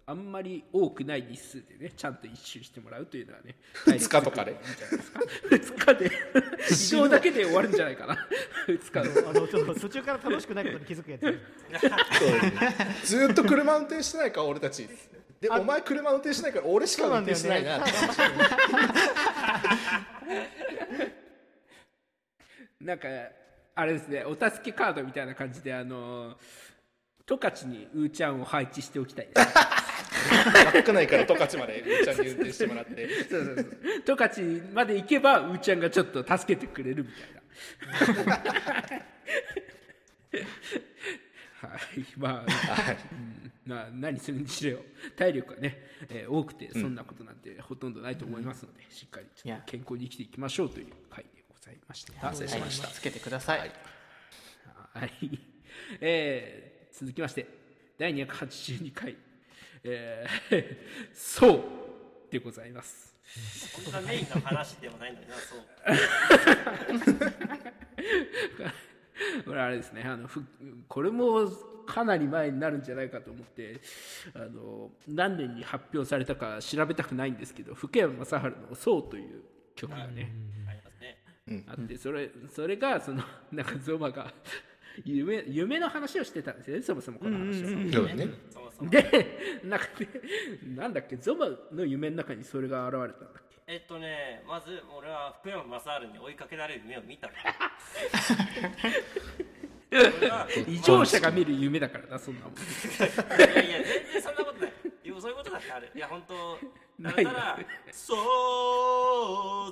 [0.10, 4.58] あんまり多くない日数でねちゃんと一周してもらうというのはね2日とかで。
[5.50, 6.10] 2日で。
[6.72, 8.18] 移動だけで終わるんじゃないかな。
[8.68, 11.24] 2日であのちょっと途中から楽しくないことに気づくやつ。
[13.06, 14.88] ずーっと車運転してないか俺たち。
[15.42, 17.80] でお前車運転しないから俺しか運転してないな。
[22.80, 23.10] なんか
[23.76, 26.38] あれですねお助けカードみたいな感じであの
[27.26, 29.87] 十勝にうーちゃんを配置しておきたいです
[30.74, 33.08] 学内から十勝までうーちゃんに運転してもらって。
[33.30, 33.66] そうそうそう
[34.06, 38.34] 十勝まで行けばうーちゃんがちょっと助けてくれるみたいな。
[41.60, 42.06] はい。
[42.18, 42.46] まあ、
[43.12, 44.80] うんまあ何するにしろ
[45.18, 45.78] 体力がね、
[46.10, 52.88] えー多くてそんなことなんてほとんどないと思いますので、しっかりちょっと健康に生きていきましょうという回でございました失礼しました。
[52.88, 53.72] つけてください、はい、
[56.00, 57.46] えー続きまして
[58.00, 59.16] 第282回
[59.90, 61.62] 「えー、そう」
[62.30, 63.16] でございます。
[63.84, 65.60] こんなメインの話でもないのになそう。
[69.46, 70.04] これあれですね。
[70.04, 70.44] あのふ
[70.88, 71.50] これも
[71.86, 73.80] かなり前になるんじゃないかと思って
[74.36, 78.34] あの何年に発表されたか調べたくないんですけど福山雅治
[78.70, 79.44] の「そう」という
[79.76, 80.32] 曲がね、
[80.68, 81.64] ありますね。
[81.68, 84.34] あってそれそれがそのなんかゾマが
[85.06, 87.70] 夢夢の話をしてたんですよねそもそもこの話は。
[88.90, 90.08] でなんかね
[90.76, 93.74] なんだっけゾマの夢の中にそれが現れたんだっけ？
[93.74, 97.30] えっとねまず俺は福山雅治に追いかけられる夢を見た
[100.68, 102.54] 異常者が見る夢だからなそんなもん。
[102.58, 104.74] いやいや全然そんなことない
[105.18, 105.92] いやそういうことだってある。
[105.96, 106.60] いや本当
[107.02, 107.30] だないよ。
[107.32, 107.60] ったら
[107.92, 108.16] 「そ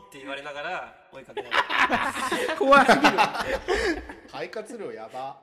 [0.03, 2.57] う」って言われながら追いかけられる。
[2.57, 3.17] 怖すぎる。
[4.27, 5.41] 肺活量やば。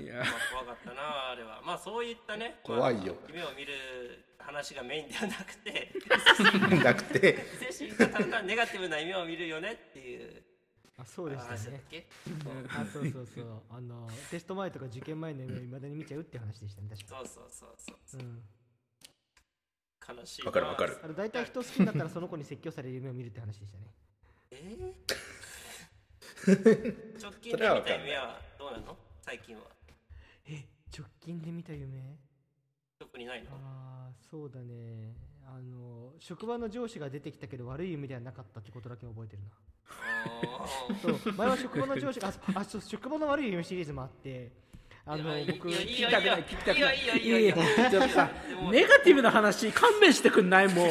[0.00, 0.14] いや。
[0.14, 1.62] まあ怖かったなあれは。
[1.64, 3.14] まあそういったね怖いよ。
[3.14, 5.92] まあ夢を見る話がメインではなくて。
[6.82, 7.46] なくて。
[7.70, 10.42] 精神がただネガティブな夢を見るよねっていう
[10.98, 11.82] あそうでしたね。
[12.70, 13.26] あそうそう。
[13.26, 17.16] そうあのテスト前とか受験前の夢をいまだに見ちゃうって話でしたね確か。
[17.18, 18.24] そうそうそうそうう。
[18.24, 18.42] ん。
[20.18, 20.46] 悲しいな。
[20.46, 20.98] わかるわかる。
[21.02, 23.84] あの大体人好きになったらその子に説教される夢を見るって話でしたね。
[24.52, 25.16] えー？
[27.22, 28.96] 直近で見た夢はどうなの？
[29.22, 29.62] 最近は。
[30.46, 30.64] え
[30.96, 32.16] 直近で見た夢？
[32.98, 33.50] 特にないの？
[33.52, 35.14] ああそうだね
[35.48, 39.48] あの職場の上司が出てきたけど悪い夢ではなかったってことだけ覚えてるな。
[40.58, 40.66] あ
[41.00, 41.32] そう。
[41.32, 44.50] 前は職場の上司がああそう職場の悪い夢シリーズもあって
[45.04, 46.98] あのいや僕いやい聞きたくない聞きたくない。
[46.98, 47.90] いやいやいやいや。
[47.90, 48.30] ちょっとさ
[48.72, 50.68] ネガティブな話勘弁してくんない？
[50.68, 50.88] もう。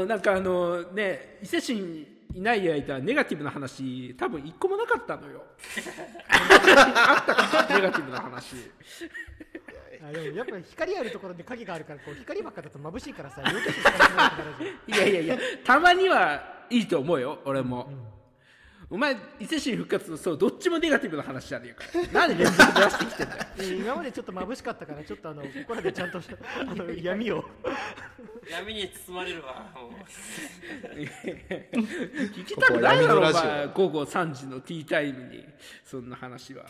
[0.00, 5.42] うんなんかあのね伊勢神いない間ネガティブな話多分一個もなかったのよ。
[6.28, 8.56] あったかネガティブな話
[10.06, 13.42] あでもやっぱ光あるところで影があるからこう光ばっかだと眩しいからさ
[14.86, 17.88] いやいやいやたまにはいいと思うよ俺も、
[18.90, 21.84] お前伊勢神復活とそうどっちもネガティブな話じゃねえか。
[22.12, 23.44] なんで連続で出してきてんだよ。
[23.56, 27.44] で今までちょっと眩しかったからちょっとあのここらでちゃんとあの闇を。
[28.50, 29.92] 闇に包まれるわもう。
[32.34, 35.44] 聞きたくないだろお前午後3時のティータイムに
[35.84, 36.66] そんな話は。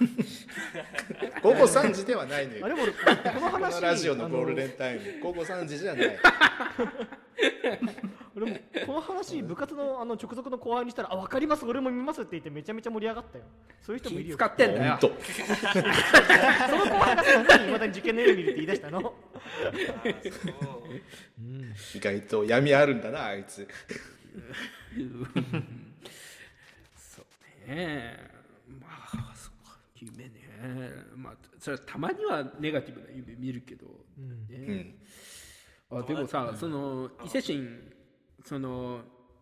[1.42, 2.66] 午後3時ではないのよ。
[2.66, 5.20] あでも俺 このこ話のラジオのあゴールデンタイム。
[5.20, 6.18] 午後3時じゃない
[8.36, 13.44] 俺もこの話部活のあの直属の後輩にしたら「あ分かります俺も見ます」って言ってめちゃめちゃ盛り上がったよ。
[13.80, 14.98] そういう人もいる気よ使ってんだよ。
[15.00, 15.10] 本
[16.70, 19.14] その後輩がさ何いまだに受験の夢見るって言い出したの。
[21.94, 23.68] 意外と闇あるんだなあいつ。
[26.96, 28.18] そうね。
[28.80, 29.78] まあそうか。
[29.94, 30.32] 夢ね。
[31.14, 33.86] まあそれはたまにはネガティブな夢見るけど、
[34.48, 34.96] ね。
[35.90, 37.93] あでもさその伊勢神
[38.44, 39.00] その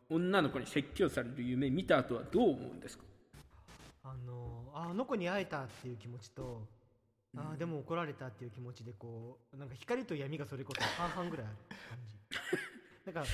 [0.09, 3.05] 女の子に説教される夢見た後はどう思うんですか？
[4.05, 6.67] あのああの子に会えたっていう気持ちと
[7.37, 11.57] あーでも怒られたっていう気持ちでこうなんか光と闇がそれこそ半々ぐらいある
[11.89, 12.17] 感じ。
[13.05, 13.25] なんか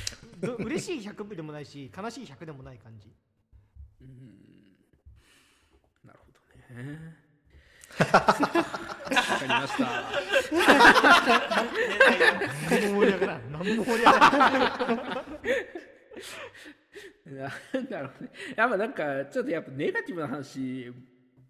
[0.41, 3.13] ど嬉しい100でもないし悲しい100でもない感じ。
[6.05, 6.93] なるほどね。
[6.95, 7.28] わ
[8.05, 9.85] かりました
[12.71, 14.39] 何も盛り上がらん何も盛り上がらん
[17.29, 17.43] な
[17.91, 20.93] なるほどねやっぱなんかちょっとやっぱネガティブな話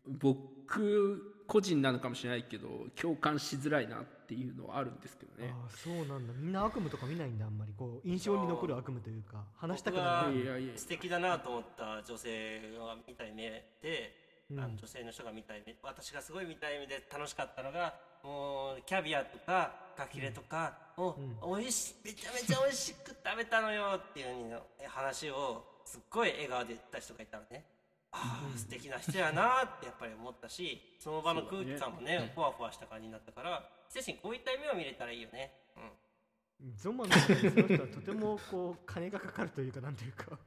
[0.07, 2.69] 僕個人なのかもしれないけど
[3.01, 17.95] 共感しづらいなっていうのはあるんですけどねああそうなんだみんな悪夢とか見ないんだあんまりこう印象に残る悪夢というか話したくなるい素敵だなと思った女性が見た夢であの女性の人が見たい目私がすごい見たい目で楽しかったのが
[18.25, 21.17] もうキャビアとかカキレとかを、
[21.57, 24.53] 美味しめちゃめちゃ美味しく食べたのよっていう風に
[24.87, 27.65] 話をすっごい笑顔で言った人がいたのね。
[28.13, 35.53] ああ素敵な人やなってやっぱり思ったしその場の空気感もねふわふわした感じになったから精神こういった夢を見れたらいいよね。
[35.77, 36.75] うん。
[36.77, 40.39] ゾマの中でその人はとてもこう金がかかるというかなんというか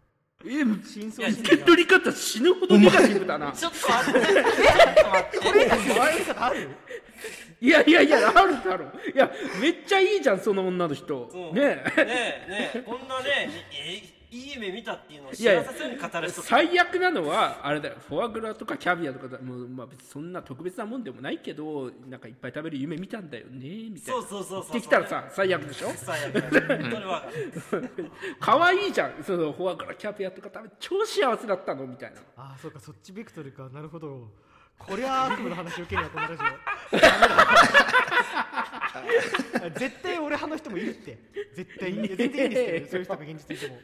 [0.45, 3.51] え真相受け取り方死ぬほどネガティブだな。
[3.51, 4.19] ちょっと待って。
[4.21, 6.69] ちょっと待ってこれ以外の笑い方ある
[7.61, 8.85] いやいやいやあるだろ。
[9.13, 11.29] いやめっちゃいいじゃんその女の人。
[11.53, 12.05] ねねえ
[12.49, 17.95] ねえこんなねえいい夢見たっていうのを知らさせに語る人最悪なのはあれだよ。
[18.07, 23.59] フォアグラとかキャビアとかだもう、まあ、別にそんな特別なもんでもないけどなんかいっぱい食べる夢見たんだよね
[23.89, 24.21] みたいな。
[24.21, 25.89] そうそうそうそうできたらさ最悪でしょ？
[25.97, 26.43] 最悪
[28.39, 29.21] 可愛いじゃん。
[29.23, 32.21] そのフォアグラキャビアとか食べて超幸せだったのみたいな。
[32.37, 33.67] ああそうかそっちベクトルか。
[33.69, 34.29] なるほど。
[34.79, 36.45] こりゃ悪夢の話受けるわこのラジオ
[39.77, 41.17] 絶対俺派の人もいるって。
[41.53, 42.07] 絶対いい。
[42.15, 43.81] 全然いいんですけどそういう人が現実にいても。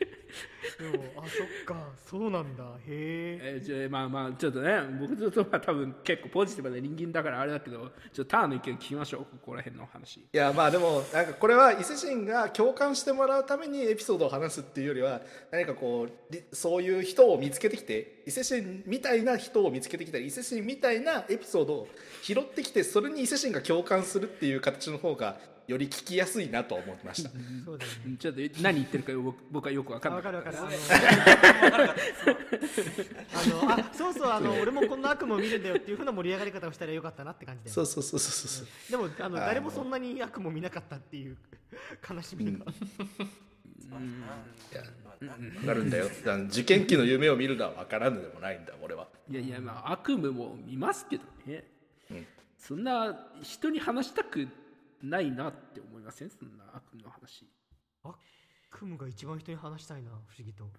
[0.92, 1.90] でもあそっか。
[2.06, 2.64] そうなんだ。
[2.64, 3.40] へえ。
[3.56, 9.22] えーじゃあまあまあちょっとね僕とは多分結構ポジティブな人間だからあれだけどちょっとターンの意見聞きましょう。
[9.22, 10.18] ここら辺の話。
[10.18, 21.88] いやまあでもなんかこれは伊勢神が共感してもらうためにエピソードを話すっていうよりは何かこうりそういう人を見つけてきて伊勢神みたいな人を見つけてきたり伊勢神みたいなエピソードを
[22.22, 25.38] 拾ってきてそれに伊勢神が共感するっていう形の方が
[25.68, 27.30] より聞きやすいなと思いました。
[27.66, 27.98] そうだよね。
[28.06, 30.34] うんちょっと何言ってるか僕僕はよく分かんあない。
[30.34, 30.68] わかるわ
[31.72, 31.88] かる。
[33.34, 41.38] あのあのあそうそうあの俺もこんな悪夢を見るんだよっていうふうな盛り上がり方をしたらよかったなって感じだよそうそうそうそうそうでもあの誰もそんなに悪夢を見なかったっていう
[42.10, 42.72] 悲しみが、わ
[45.66, 45.90] かるん。
[45.90, 46.06] だよ
[46.50, 48.66] 受験期の夢を見るのは分からぬでもないん。
[48.66, 51.66] だ俺はいやいやまあ悪夢も見ますけどね、
[52.58, 52.84] そん。
[52.84, 54.48] な人に話したく
[55.04, 56.30] ないなって思いません？
[56.30, 57.48] そんな悪夢の話。
[58.70, 60.66] 悪夢が一番人に話したいな不思議と。
[60.66, 60.74] なん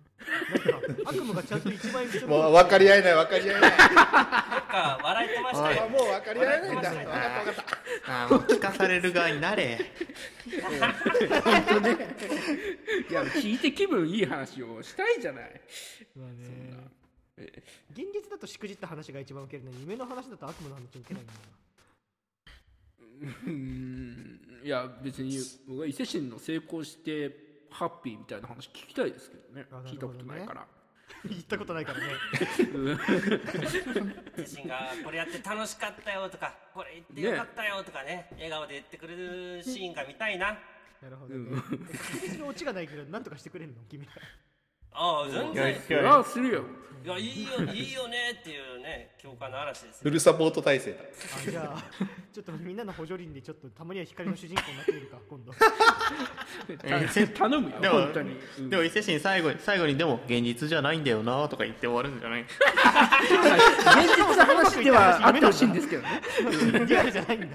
[1.05, 3.71] か悪夢がちゃんと一番人にもう分かり合えない分かり合えない。
[3.71, 6.91] なんか笑い飛ばしたよあもう分かり合えないんだ。
[6.91, 7.09] 分かった
[7.45, 7.64] 分かっ
[8.05, 9.81] たあーもう聞かされる側になれ。
[13.11, 15.61] いや聞いて気分いい話をしたいじゃない。
[16.14, 16.91] まあね。
[17.91, 21.39] 現実だとしくじった話が一番ウケるのに夢の話だと悪夢の話ウケないんだよ
[23.47, 24.41] うん。
[24.62, 27.35] いや別に僕は伊勢神の成功して
[27.71, 29.66] ハッピーみたいな話聞きたいですけどね。
[29.71, 29.91] どね。
[29.91, 30.61] 聞いたことないから。
[30.61, 30.66] な
[31.29, 32.05] 言ったことないからね
[34.37, 40.59] 自身がこれやって楽しかったよとかこれ言ってよかったよとかね笑顔で言ってくれるシーンが見たいな。
[41.03, 41.61] なるほどね。
[42.12, 43.77] 確実にオチがないけど何とかしてくれんの？
[43.89, 44.12] 君は
[44.93, 45.80] ああ全然。
[45.86, 46.62] それはするよ。
[47.05, 50.03] いやいいよいいよねっていうね共感の嵐ですよ。
[50.03, 50.99] フルサポート体制だ。
[51.47, 51.84] あじゃあ
[52.34, 55.53] ちょっとみんなの補助輪でちょっとたまには光の主人公になってみるか今度。
[57.39, 62.43] 頼むよでも本当に、うんでも伊勢神最後に最後にでも現実じゃないんだよなとか言って終わるんじゃない？
[62.45, 62.51] 現
[64.16, 66.20] 実の話ではあってほしいんですけどね。
[66.86, 67.47] リアルじゃないんだ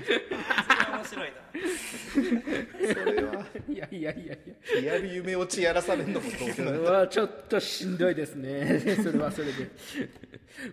[1.04, 2.93] 面白いな。
[2.93, 4.39] それはいやいやいやい
[4.76, 4.82] や。
[4.82, 8.97] リアル夢落ちやらされるのも当そ然れはちょっとしんどいですね。
[9.04, 9.72] それはそれで。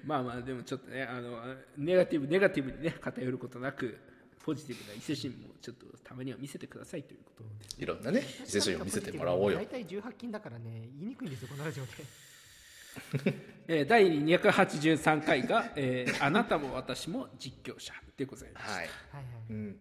[0.04, 1.38] まあまあでもちょっとねあの
[1.76, 3.98] ネガティブネガティブにね偏ることなく
[4.44, 7.44] ポジティブな伊勢神もちょっとたまには見せてくださいということ
[7.78, 9.58] でいろんなね伊勢神を見せてもらおうよ。
[9.58, 11.90] 大体18金だからね言いにくいんですよこのラジオで
[13.68, 18.78] えー第283回が、えーあなたも私も実況者」でございます、はい。
[18.78, 19.24] はいはい。
[19.50, 19.80] うん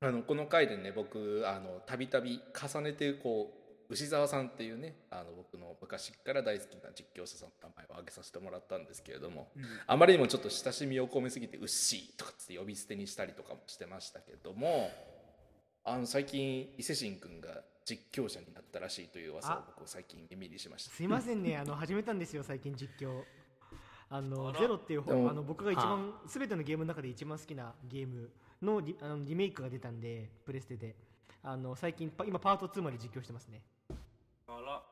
[0.00, 3.52] あのこの回でね僕あのたびたび重ねてこ
[3.88, 9.48] う牛沢さんっていうねあの僕の昔から大好きな実況者さんの名前を挙げさせてもらったんですけれども、
[9.86, 14.90] あまりにもちょっと親しみを込めすぎて「うっしー」とかつって呼び捨てにしたりとかもしてましたけども
[15.84, 19.64] あの最近伊勢神君が実況者になったらしいという噂をあ。
[19.78, 20.90] 僕最近耳にしました。
[20.90, 21.56] すいませんね。
[21.56, 23.24] あの始めたんですよ最近実況。
[24.10, 28.30] あのゼロっていうでも方あの僕が一番全てのゲームの中で一番好きなゲーム
[28.62, 31.08] のリあのリメイクが出たんでプレステで。
[31.42, 33.62] あの最近パ今パート2まで実況してますね。
[34.48, 34.82] あら。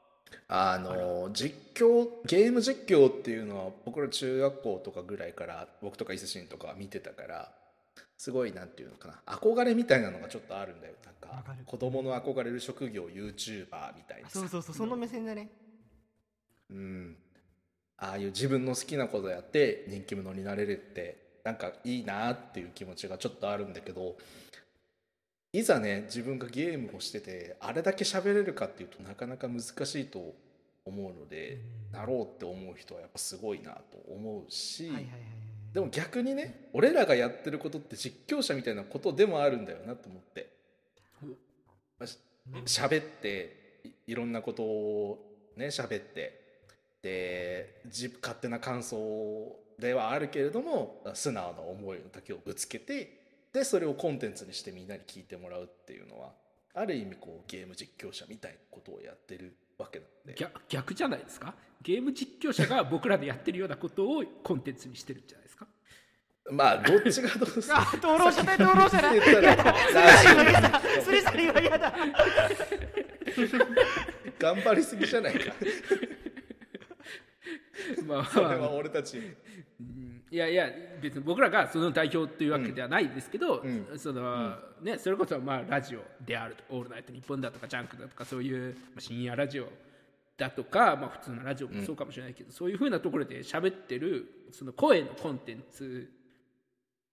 [0.49, 7.53] あの実況ゲーム実況っていうのは僕ら中学校とかぐらいから僕とか伊勢神とかは見てたから
[8.17, 9.21] すごいなんていうのかな。
[9.27, 10.95] 憧れみたいなのがちょっとあるんだよ。
[11.05, 14.29] なんか子供の憧れる職業 YouTuber みたいな。
[14.29, 15.51] さそうそうそうその目線だね。
[16.71, 17.17] うん。
[17.99, 24.17] ああいう自分の好きなことやって人気者になれるってなんかいいなっていう気持ちがちょっとあるんだけど
[25.53, 29.71] いざね自分がゲームをしててあれだけ喋れるかっていうとなかなか難し
[30.01, 30.35] いと
[30.85, 31.59] 思うので、
[31.93, 34.91] なろうって思う人はやっぱすごいなと思うし、
[35.73, 40.51] でも逆にね俺らがやってることって実況者みたいなことでもあるんだよなと思って。
[42.65, 45.19] 喋っていいろんなことを
[45.57, 46.41] ね喋って
[47.03, 48.97] で自勝手な感想
[49.79, 53.21] ではあるけれども素直な思いだけをぶつけて
[53.53, 56.31] でそれをコンテンツにしてみんなに聞いてもらうっていうのは
[56.75, 60.35] ある意味こうゲーム実況者みたいなことをやってるわけなので。
[60.39, 61.55] 逆逆じゃないですか？
[61.83, 65.67] ゲーム実況者が僕らでやってるようなことをコンテンツにしてるんじゃないですか？
[66.51, 67.77] まあどっちがどうする？
[67.77, 69.11] あ討論者だ討論者だ
[71.03, 71.95] スリサリは嫌だ
[74.39, 75.53] 頑張りすぎじゃないか
[78.07, 79.19] まあそれは俺たち。
[80.31, 80.69] いやいや
[81.01, 83.99] 別に僕らがその代表というわけではないですけど、うん。
[83.99, 89.69] そのね、それこそまあラジオであると「オールナイトニッポン」だとか「ジャンク」だとかそういうまあ深夜ラジオ
[90.37, 96.11] だとか、まあ、普通のラジオもそうかもしれないけど、そういうふうなところで喋ってるその声のコンテンツ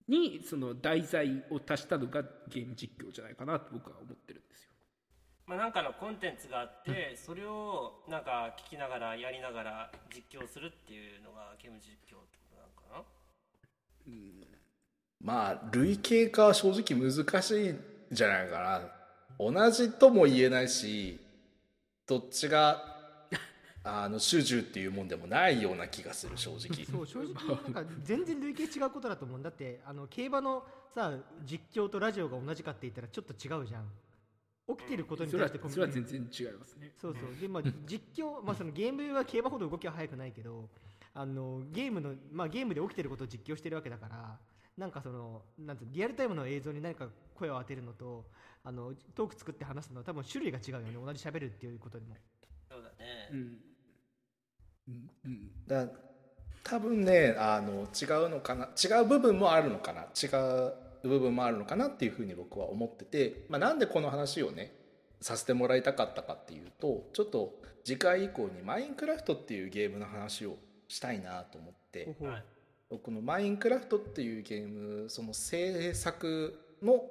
[0.07, 4.72] にその題材を足したのがゲーム実況じゃないかなと僕は思ってるんですよ。
[5.45, 13.05] まあ、なんかのコンテンツがあってそれをなんか聞きながらやりながら実況するっていうのがゲーム実況ってことなのか
[15.21, 17.79] まあ類型化は正直難しいん
[18.11, 18.81] じゃないかな。
[19.39, 21.19] 同じとも言えないし
[22.05, 22.93] どっちが
[23.83, 26.85] あの主従っていうもんでもないような気がする正直。
[26.85, 27.33] そう正直
[27.71, 29.81] なんか全然類型違うことだと思うんだって。
[29.85, 33.89] あの競馬のさ実況とラジオが同じかって言ったらちょっと違うじゃん
[34.67, 36.91] 起きてることにそれは対してコミそれは全然違いますね。
[36.99, 37.41] そうそう。
[37.41, 40.69] でまあ実況まあそのゲームは競馬ほど動きは速くないけど
[41.13, 44.37] あのゲームのまあゲームで起きてることを実況してるわけだから
[44.77, 48.25] なんかそのなんてリアルタイムの映像に何か声を当てるのと
[48.63, 50.93] あのトーク作って話すのは多分種類が違うよね。
[50.93, 52.15] 同じ喋るっていうことでも。
[52.69, 53.57] そうだね、うん。
[54.87, 55.09] うん。
[55.25, 55.51] うん。
[55.67, 55.87] だ
[56.63, 58.69] 多分ねあの違うのかな。
[58.81, 60.03] 違う部分もあるのかな。
[60.03, 60.73] 違う
[61.07, 64.73] 部分もあるのかなっていうふうに僕は思ってて、まあ、なんでこの話をね
[65.21, 72.43] させてもらいたかったかっていうとちょっと次回以降に「マインクラフト」っていうゲームの話をしたいなと思ってはい。
[73.03, 77.09] この「マインクラフト」っていうゲームその制作の、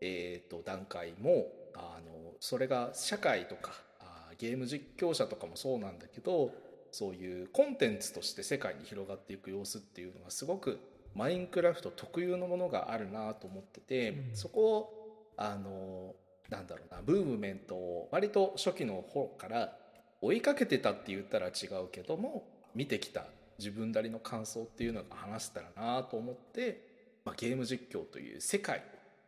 [0.00, 6.52] えー、と段階もあのそれが社会とかあーゲーム実況者とかもそうなんだけど
[6.90, 10.78] そういうコンテンツとして世界に広がっていく様子っていうのがすごく
[11.14, 14.36] マインクラフト特有のものがあるなと思ってて、うん。
[14.36, 15.02] そこを
[15.36, 16.14] あの
[16.50, 19.76] なんだろうなブームメントを割と初期の方から
[20.20, 23.24] 追いかけてたって言ったら違うけども見てきた
[23.58, 26.86] 自分なりの感想っていうのが話せたらなと思って、
[27.24, 28.80] まあ、ゲーム実況という世界を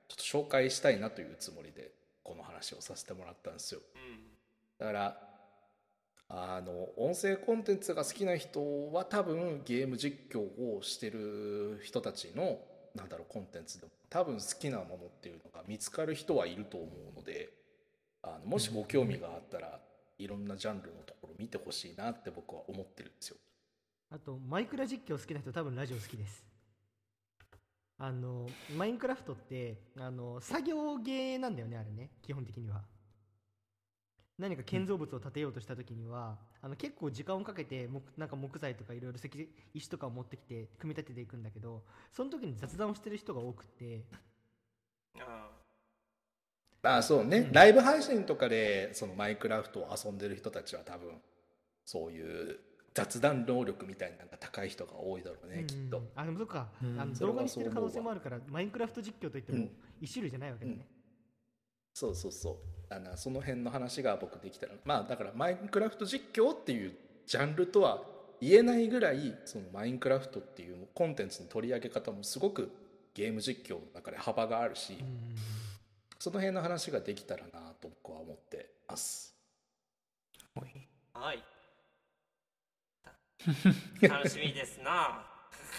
[0.08, 1.90] ちょっと紹介したいなというつもりで
[2.22, 3.80] この話をさせてもらったんですよ。
[4.78, 5.23] だから
[6.28, 12.58] あの音声コンテンツが好きな人は多分ゲーム実況をしてる人たちの
[12.94, 17.50] なんだろうコンテンツでも多分好きなものっていうのが見つかる人はいると思うので
[18.22, 19.78] あのもしご興味があったら
[20.18, 23.36] いろんなジャンルのところ見てほしいなって僕は思ってるんですよ。
[24.10, 26.44] あとマイクラ実況好きな人多分ラジオ好きです
[27.98, 28.46] あの
[28.76, 32.82] マインクラフトってあの作業ゲーなんだよねあれね基本的には
[34.38, 41.82] 何か建造物を建てようとした時には、あの結構時間をかけて木なんか木材とかいろいろ石石とかを持ってきて組み立てていくんだけど
[42.12, 44.04] その時に雑談をしてる人が多くって。
[45.20, 45.50] あ
[46.82, 51.12] まあそうね、ライブ配信とかでそのマインクラフトを遊んでる人たちは多分
[51.86, 52.58] そういう
[52.92, 55.98] 雑談能力みたいなのが高い人が多いだろうね、きっと。
[55.98, 56.08] うん。
[56.14, 57.00] あでもそっか、うん。
[57.00, 59.70] あの動画にしてる可能性そう思うわもあるからマインクラフト実況といってもうん。
[60.00, 60.86] 一種類じゃないわけだね、
[61.94, 64.72] そうそうそうあのその辺の話が僕できたら。
[64.84, 66.94] まあだからマインクラフト実況っていう
[67.26, 68.02] ジャンルとは
[68.40, 72.70] 言えないぐらいそのマインクラフトっていうコンテンツの取り上げ方もすごく
[73.14, 75.34] ゲーム実況の中で幅があるし、うん
[76.24, 79.34] その辺の話ができたらなと僕は思ってます。
[80.56, 80.60] あ
[81.20, 81.44] はい。
[84.08, 85.26] 楽しみですな。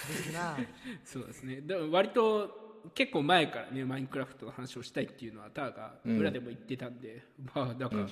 [0.08, 0.56] ですな。
[1.04, 1.62] そうですね。
[1.62, 7.24] でも割と結構前からねマインクラフトの話をしたいっていうのはターがうん裏でも言ってたんで、
[7.54, 8.08] まあだから、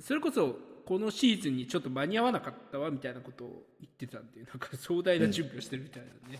[0.00, 6.38] それこそこのシーズンにちょっと間に合わなかったわみたいなことを言ってたんでなんか壮大な準備をしてるみたいなんで、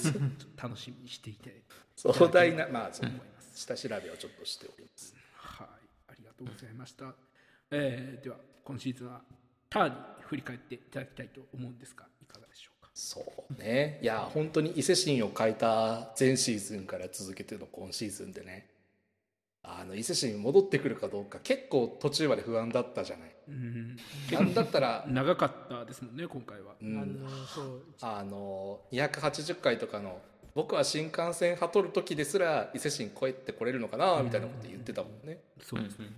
[0.00, 0.14] ちょっ
[0.56, 1.62] と楽しみにしていて。
[1.96, 5.14] 壮大なまあその思います下調べをちょっとしております。
[5.34, 5.68] はい。
[6.08, 7.14] ありがとうございました、
[7.70, 9.20] えーでは今シーズンは
[9.68, 12.04] ターに振り返っていただきたいと思うんですが
[13.02, 13.98] そうね。
[14.02, 18.68] いや本当に伊勢神を変えた前シーズンから続けての今シーズンでね。
[19.62, 23.30] あの伊勢神戻ってくるかどうか結構途中まで不安だったじゃない。
[23.48, 23.96] うん。
[24.30, 26.74] なんだったら長かったですもんね今回は。
[26.80, 26.98] うん。
[26.98, 27.82] あのそう。
[28.02, 30.20] あの280回とかの
[30.54, 35.38] 僕は新幹線派取る時ですら伊勢神越えてこれるのかなみたいなこと言ってたもんね。
[35.62, 36.08] そうですね、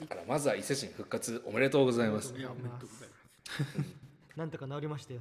[0.00, 2.34] だからまずは伊勢神復活おめでとうございます。
[2.34, 3.08] いやおめでとうござい
[4.36, 5.20] なんとか治りましたよ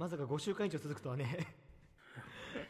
[0.00, 1.46] まさか5週間以上続くとはね。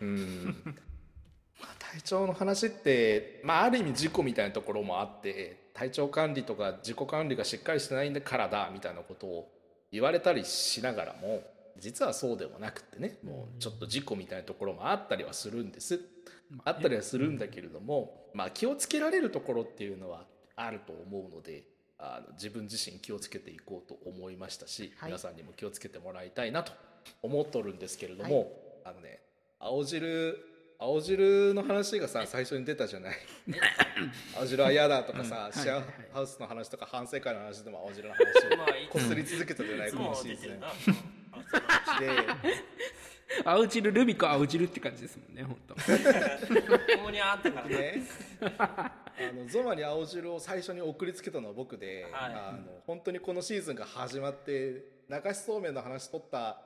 [0.00, 0.46] うん。
[1.62, 9.52] まあ体調の話って、まあ、ある意味事故みたいなところもあって体調管理とか自己管理がしっかりしてないんでからだみたいなことを
[9.92, 11.44] 言われたりしながらも
[11.78, 16.00] 実はそうでもなくってねもうちょっと事故みたいなところもあったりはするんです。
[16.64, 20.26] あったりはするんだけれども、まあ、気をつけられるところっていうのは
[20.56, 21.62] あると思うので
[21.96, 25.10] あの自分自身気をつけていこうと思いましたし、はい。
[25.10, 26.72] 皆さんにも気をつけてもらいたいなと
[27.22, 28.52] 思っとるんですけれども、
[28.84, 29.20] あのね
[29.58, 30.46] 青汁
[30.78, 33.16] 青汁の話がさ最初に出たじゃない？
[34.38, 35.82] 青汁は嫌だとかさ、シェア
[36.14, 38.22] ハウスの話とか反省会の話でも青汁の話
[38.86, 40.60] をこすり続けたじゃないいつもこのシーズン。
[40.60, 40.66] で
[43.44, 45.74] 青汁ルビか青汁って感じですもんね本当。
[45.74, 45.80] こ
[47.04, 47.76] こにあったからね。
[47.76, 48.02] ね、
[48.58, 48.92] あ
[49.34, 52.34] のゾマに青汁を最初に送りつけたのは僕で、はい。
[52.34, 56.60] あの本当にこのシーズンが始まって流しそうめんの話取った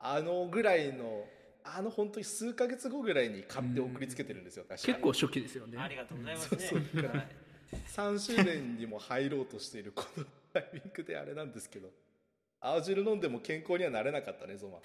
[0.00, 1.26] あのぐらいの
[1.64, 5.76] あの本当に数ヶ月後ぐらいに買って送りつけてるんですよ確か結構初期ですよね。
[5.78, 6.60] ありがとうございますね。
[6.60, 7.02] そうそう。
[7.06, 7.26] はい。
[7.94, 10.24] 3周年にも入ろうとしているこの
[10.54, 11.90] タイミングであれなんですけど
[12.60, 14.78] 青汁飲んでも健康にはなれなかったねゾマ。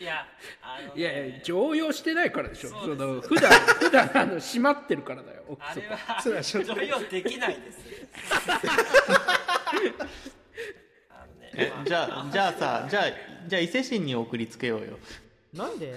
[0.00, 0.26] いや、
[0.62, 1.00] あのね。
[1.00, 2.70] いやいや常用してないからでしょ。
[2.70, 5.82] そうですの普段普段あの閉まってるからだよ奥あれ
[6.22, 7.78] 底は常用できないです。
[11.84, 13.04] じゃあじゃあさじゃあ
[13.48, 14.98] じゃあ伊勢神に送りつけようよ。
[15.52, 15.86] なんで？
[15.86, 15.90] い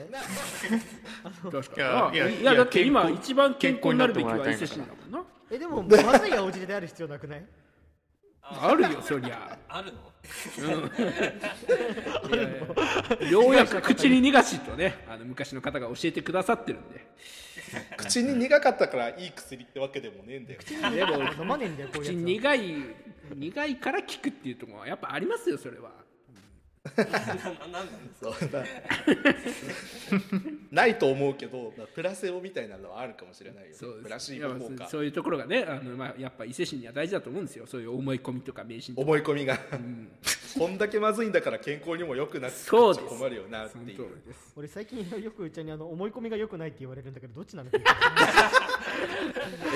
[1.79, 5.23] やいやいやいやだって今一番健康になるべきは伊勢神だもんな。
[5.49, 7.45] えでもまずい青汁である必要なくない？
[8.43, 9.57] あるよそりゃ。
[9.67, 9.99] あるの？
[13.29, 17.07] ようやく口に逃がしとねあの昔の方が教えてくださってるんで
[17.97, 20.59] 口に苦かったからいい薬ってわけでもねえんだよ。
[20.95, 22.55] でも飲まねえんだよこういう口やつは。
[22.55, 22.61] 苦い
[23.35, 25.91] 苦いから効くっていうところはやっぱありますよそれは
[26.95, 28.63] ななんなんですかそうだ。
[30.71, 33.75] ないと思うけどまあプラセオみたいなのはあるかもしれないよね。
[33.75, 37.65] そうプラシーボそういうところがねあの、まあ、やっぱ伊勢神には大事だと思うんですよ。
[37.67, 39.05] そういう思い込みとか迷信とか。
[39.05, 39.57] 思い込みが、
[40.57, 44.05] こんだけまずいんだから健康にも良くなって困るよなっていう。
[44.55, 47.69] 俺最近よくうちにあの思い込みが良くないって言われるんだけどどっちなの？
[47.73, 47.79] え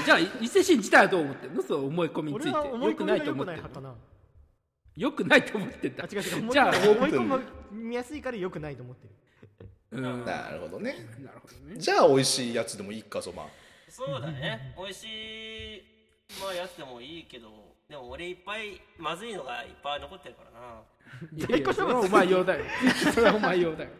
[0.05, 1.61] じゃあ伊勢神自体はどう思ってるの？
[1.63, 2.57] そう思い込みについて。
[2.57, 3.95] 俺は思いよくない込みが良くと思ってるのない派かな
[4.95, 6.49] よくないと思ってんだあ違う違う。
[6.51, 9.69] じゃあ思い込みやすいから良くないと思ってる。
[9.91, 10.03] うん。
[10.03, 10.91] ななるほどね。
[10.91, 11.77] るほどね。
[11.77, 13.47] じゃあ美味しいやつでもいいかぞまあ
[13.89, 14.73] そうだね。
[14.77, 15.83] 美味しい、
[16.39, 20.81] まあ、やつでもいいけど、でも俺いっぱい、まずいのがいっぱい残ってるからな。
[21.33, 22.63] いやいやそれはお前用だよ。
[23.13, 23.89] それはお前用だよ。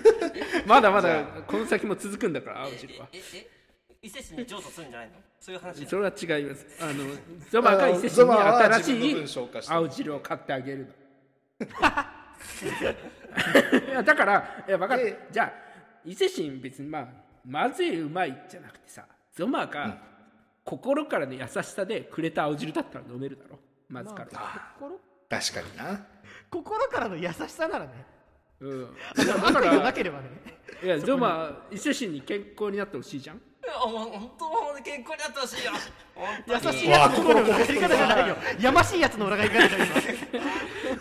[0.66, 3.08] まだまだこの先も続くんだから青汁は。
[3.12, 3.50] え、え、
[4.04, 5.14] 伊勢市に譲渡するんじゃないの？
[5.40, 6.66] そういう話それは違います。
[6.80, 7.04] あの
[7.50, 9.16] ゾマが伊勢神に新しい
[9.68, 10.86] 青汁を買ってあげるの。
[13.90, 15.16] いやだからいや分かる。
[15.30, 15.52] じゃあ
[16.04, 17.08] 伊勢神別にまあ
[17.46, 19.96] まずいうまいじゃなくてさゾマが
[20.64, 23.58] 心からの優しさでくれた青汁だったら飲めるだろ？
[23.88, 24.28] まずから、
[24.78, 24.98] 心？
[25.30, 26.06] 確かにな。
[26.50, 28.04] 心からの優しさならね。
[28.60, 30.28] うん、悪意がなければね。
[30.82, 33.40] いやゾマ伊勢神に健康になってほしいじゃん
[33.78, 35.72] 本当健康になってほしいよ
[36.46, 38.36] 優しいやつの裏返り方じゃないよ。
[38.60, 39.90] やましい やつの裏返り方だよ。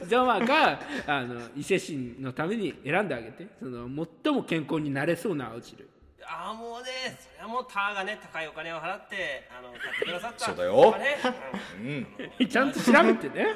[0.08, 3.48] ゾマがあの伊勢神のために選んであげて。
[3.60, 3.88] その
[4.24, 5.88] 最も健康になれそうな青汁。
[6.26, 7.18] ああもうね
[7.48, 10.46] もうターがね高いお金を払ってあの買ってくださった。
[10.46, 10.98] そうだよ。
[10.98, 11.18] ね
[12.40, 12.48] うん。
[12.48, 13.48] ちゃんと調べてね。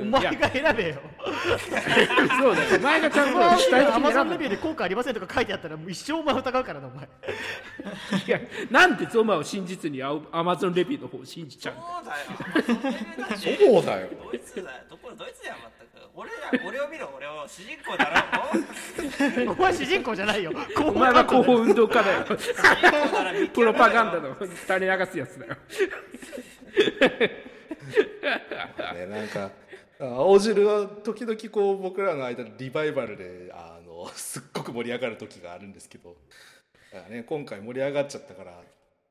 [0.00, 0.96] お前が選べよ。
[2.40, 2.76] そうだよ。
[2.78, 7.08] お前がちゃんと主体的アマに選んだゾンレビューで効果ありませんとか書いてあったらもう一生お前疑うからなお前。
[8.26, 11.76] いやなんでゾマを真実にアマゾンレビューの方を信じちゃうん
[12.06, 13.28] だよそうだよ。
[13.38, 14.08] そうだよ。
[14.24, 14.68] ドイツだよ。
[14.90, 15.87] どこドイツだよ全く
[16.18, 20.50] 俺ら俺を見ろ俺を主人公だろ お前主人公じゃないよ。
[20.76, 22.26] お前は広報運動家だよ。
[23.54, 25.56] プロパガンダの垂れ流すやつだよ。
[28.94, 29.52] ねなんか
[30.00, 36.16] 青汁は時々こう僕らの間でリバイバルであのすっごく盛り上がる時があるんですけど。
[36.92, 38.60] だからね今回盛り上がっちゃったから、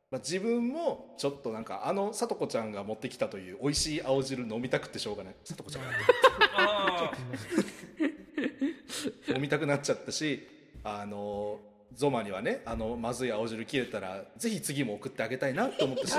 [0.10, 5.36] まあ、自分もちょっとなんかあのさとこちゃんが持ってきたという美味しい青汁飲みたくてしょうがない。
[5.43, 5.89] さとこちゃんが。
[6.58, 7.12] あ
[9.36, 10.47] 飲みたくなっちゃったし
[10.84, 11.60] あの
[11.93, 16.14] ゾマにはねあのまずい青汁切れたらぜひ次も送ってあげたいなと思ったし。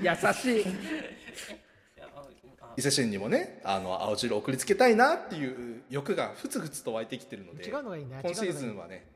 [0.00, 0.64] 優しい。
[2.78, 9.06] 伊勢神にもねあの青汁送りつけたいなっていう欲がふつふつと湧いてきてるので違うのがいいね今シーズンはね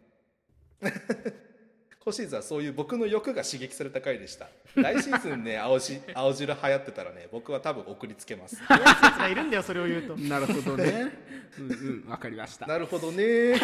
[2.03, 4.49] 今シーズンはそういう僕の欲が刺激された回でした。
[4.75, 8.57] 来シーズンね青し青汁流行ってたらね僕は多分送りつけます。
[8.57, 8.79] や
[9.15, 10.17] つがいるんだよそれを言うと。
[10.21, 11.13] なるほどね。
[11.59, 12.67] うんうんわかりました。
[12.67, 13.55] なるほどね。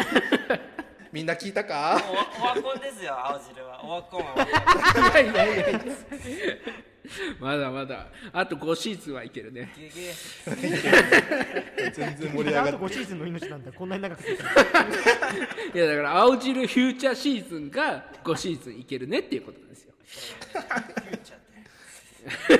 [1.11, 1.99] みんな聞いたか？
[2.11, 3.83] おわオワコンですよ青汁は。
[3.83, 4.35] オワコンは。
[4.35, 5.79] オワコンいやいやいや
[7.39, 8.07] まだまだ。
[8.33, 9.73] あと5シーズンはいけるね。
[9.77, 10.13] ゲゲ
[11.91, 19.93] 全然盛り上がってあと5シーズンの命なんだこんなに長くていやだから青汁フューチャーシーズンが5シーズンいけるねっていうことですよ。
[22.47, 22.57] て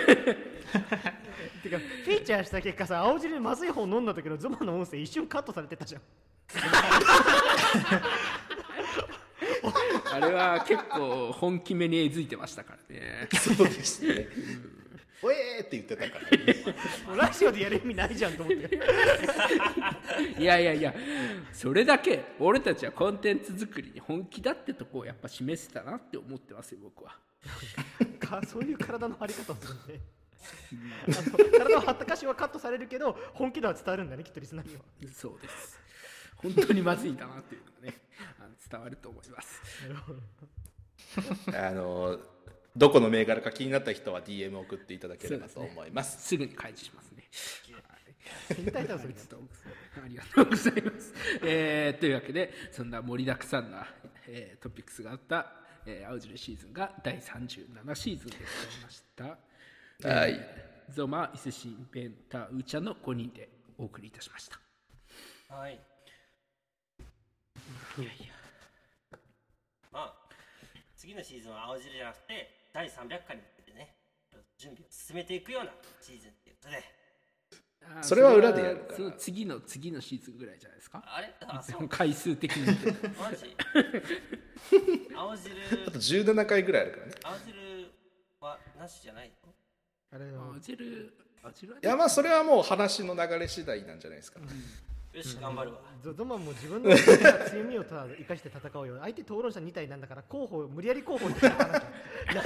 [1.63, 6.01] てかフィーチャーした結果さ青汁でまずい方飲んだ時のゾマの音声一瞬カットされてたじゃん
[10.11, 13.27] あれは結構本気めにえずいてましたからね。
[13.33, 14.27] そうですね。
[15.21, 16.55] おえーって言ってたからね。
[17.17, 18.79] ラジオでやる意味ないじゃんと思って。
[20.39, 20.93] いやいやいや
[21.51, 27.17] それだけ俺たちはコンテンツ作りに本気だってとこをやっぱ示せたなって思ってますよ僕は。
[28.19, 29.99] かそういう体の張り方をするんで
[31.07, 34.81] あの体を張った箇所はカットされるけど本気度は伝わるんだねきっとリスナーには。
[35.13, 35.79] そうです
[36.37, 38.01] 本当にまずいんだなっていうのがね
[38.39, 39.61] あの伝わると思います。
[41.55, 42.19] あの
[42.75, 46.27] どこの銘柄か気になった人は DM 送っていただければと思います。
[46.27, 47.23] すぐに開示しますね。
[48.49, 48.53] あ
[50.09, 50.81] りがとうござい。
[50.83, 51.13] ます。
[51.41, 53.87] えーというわけで、そんな盛りだくさんな、
[54.27, 55.51] えートピックスがあった、
[55.85, 59.23] えー青汁シーズンが第37シーズンでございました。
[60.09, 60.33] はい。
[60.33, 64.59] えーゾマ、伊勢神、ベンタ、ウーちゃんの5人でお送りいたしました。
[65.49, 65.79] はい
[67.97, 69.17] いやいや。
[69.91, 70.13] まあ
[70.95, 72.91] 次のシーズンは青汁じゃなくて第300
[73.25, 73.95] 回に向けてね
[74.57, 75.71] 準備を進めていくような
[76.01, 76.83] シーズンっていうことで。
[78.01, 79.11] それは裏でやるから。
[79.17, 81.01] 次の次のシーズンぐらいじゃないですか？
[81.05, 81.33] あれ？
[81.47, 81.87] あそう。
[81.87, 82.65] 回数的に。
[83.17, 83.55] マジ？
[85.15, 85.55] 青汁。
[85.87, 87.13] あと17回ぐらいあるからね。
[87.23, 87.91] 青汁
[88.41, 89.53] はなしじゃないの？
[90.11, 90.47] あれは。
[90.47, 94.39] 青汁、青汁はいやまあそれはもう話の流れ次第なんじゃないですか、
[95.13, 95.79] よし頑張るわ。
[96.03, 98.99] ゾゾマンも自分の強みをただ生かして戦おうよ。
[99.01, 102.43] 相手討論者2体なんだから候補無理やり候補に戦わなきゃ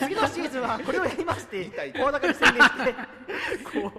[0.00, 1.92] 次のシーズンはこれをやりますって痛い。
[1.92, 2.94] 声高に宣言して。
[3.64, 3.92] こ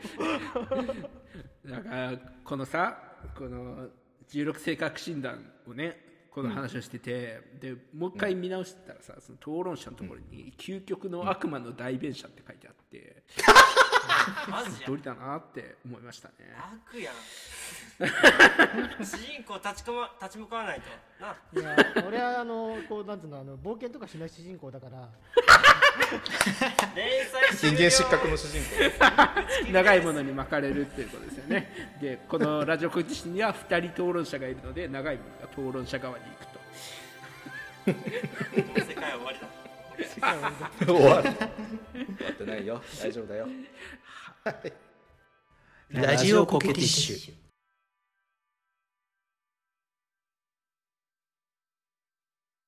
[1.65, 1.69] う。
[1.69, 2.97] だからこのさ
[3.37, 3.87] この
[4.29, 13.23] 16性格診断をねこの話をしてて、でもう一回見直してたらさ、その討論者のところに「究極の悪魔の代弁者」って書いてあって、
[14.49, 14.87] マジや。
[14.87, 16.35] 通りだなって思いましたね。
[16.91, 17.15] 悪やん。
[19.03, 20.83] 主人公立ちこま立ち向かわないと。
[21.23, 21.35] な。
[21.61, 21.75] いや
[22.07, 25.09] 俺はあのこうなんつうのあの冒険とかしない主人公だから。
[27.57, 29.71] 人間失格の主人公。
[29.71, 31.97] 長いものに巻かれるっていうことですよね。
[31.99, 36.57] でこのラジオコンテストには2人討論者がいるので長いものが討論者側に行くと。
[37.87, 39.47] 世界は終わりだ。
[40.07, 40.85] 終わる。
[40.85, 42.81] 終わってないよ。
[43.01, 43.47] 大丈夫だよ
[45.89, 47.46] ラジオコケティッシュ。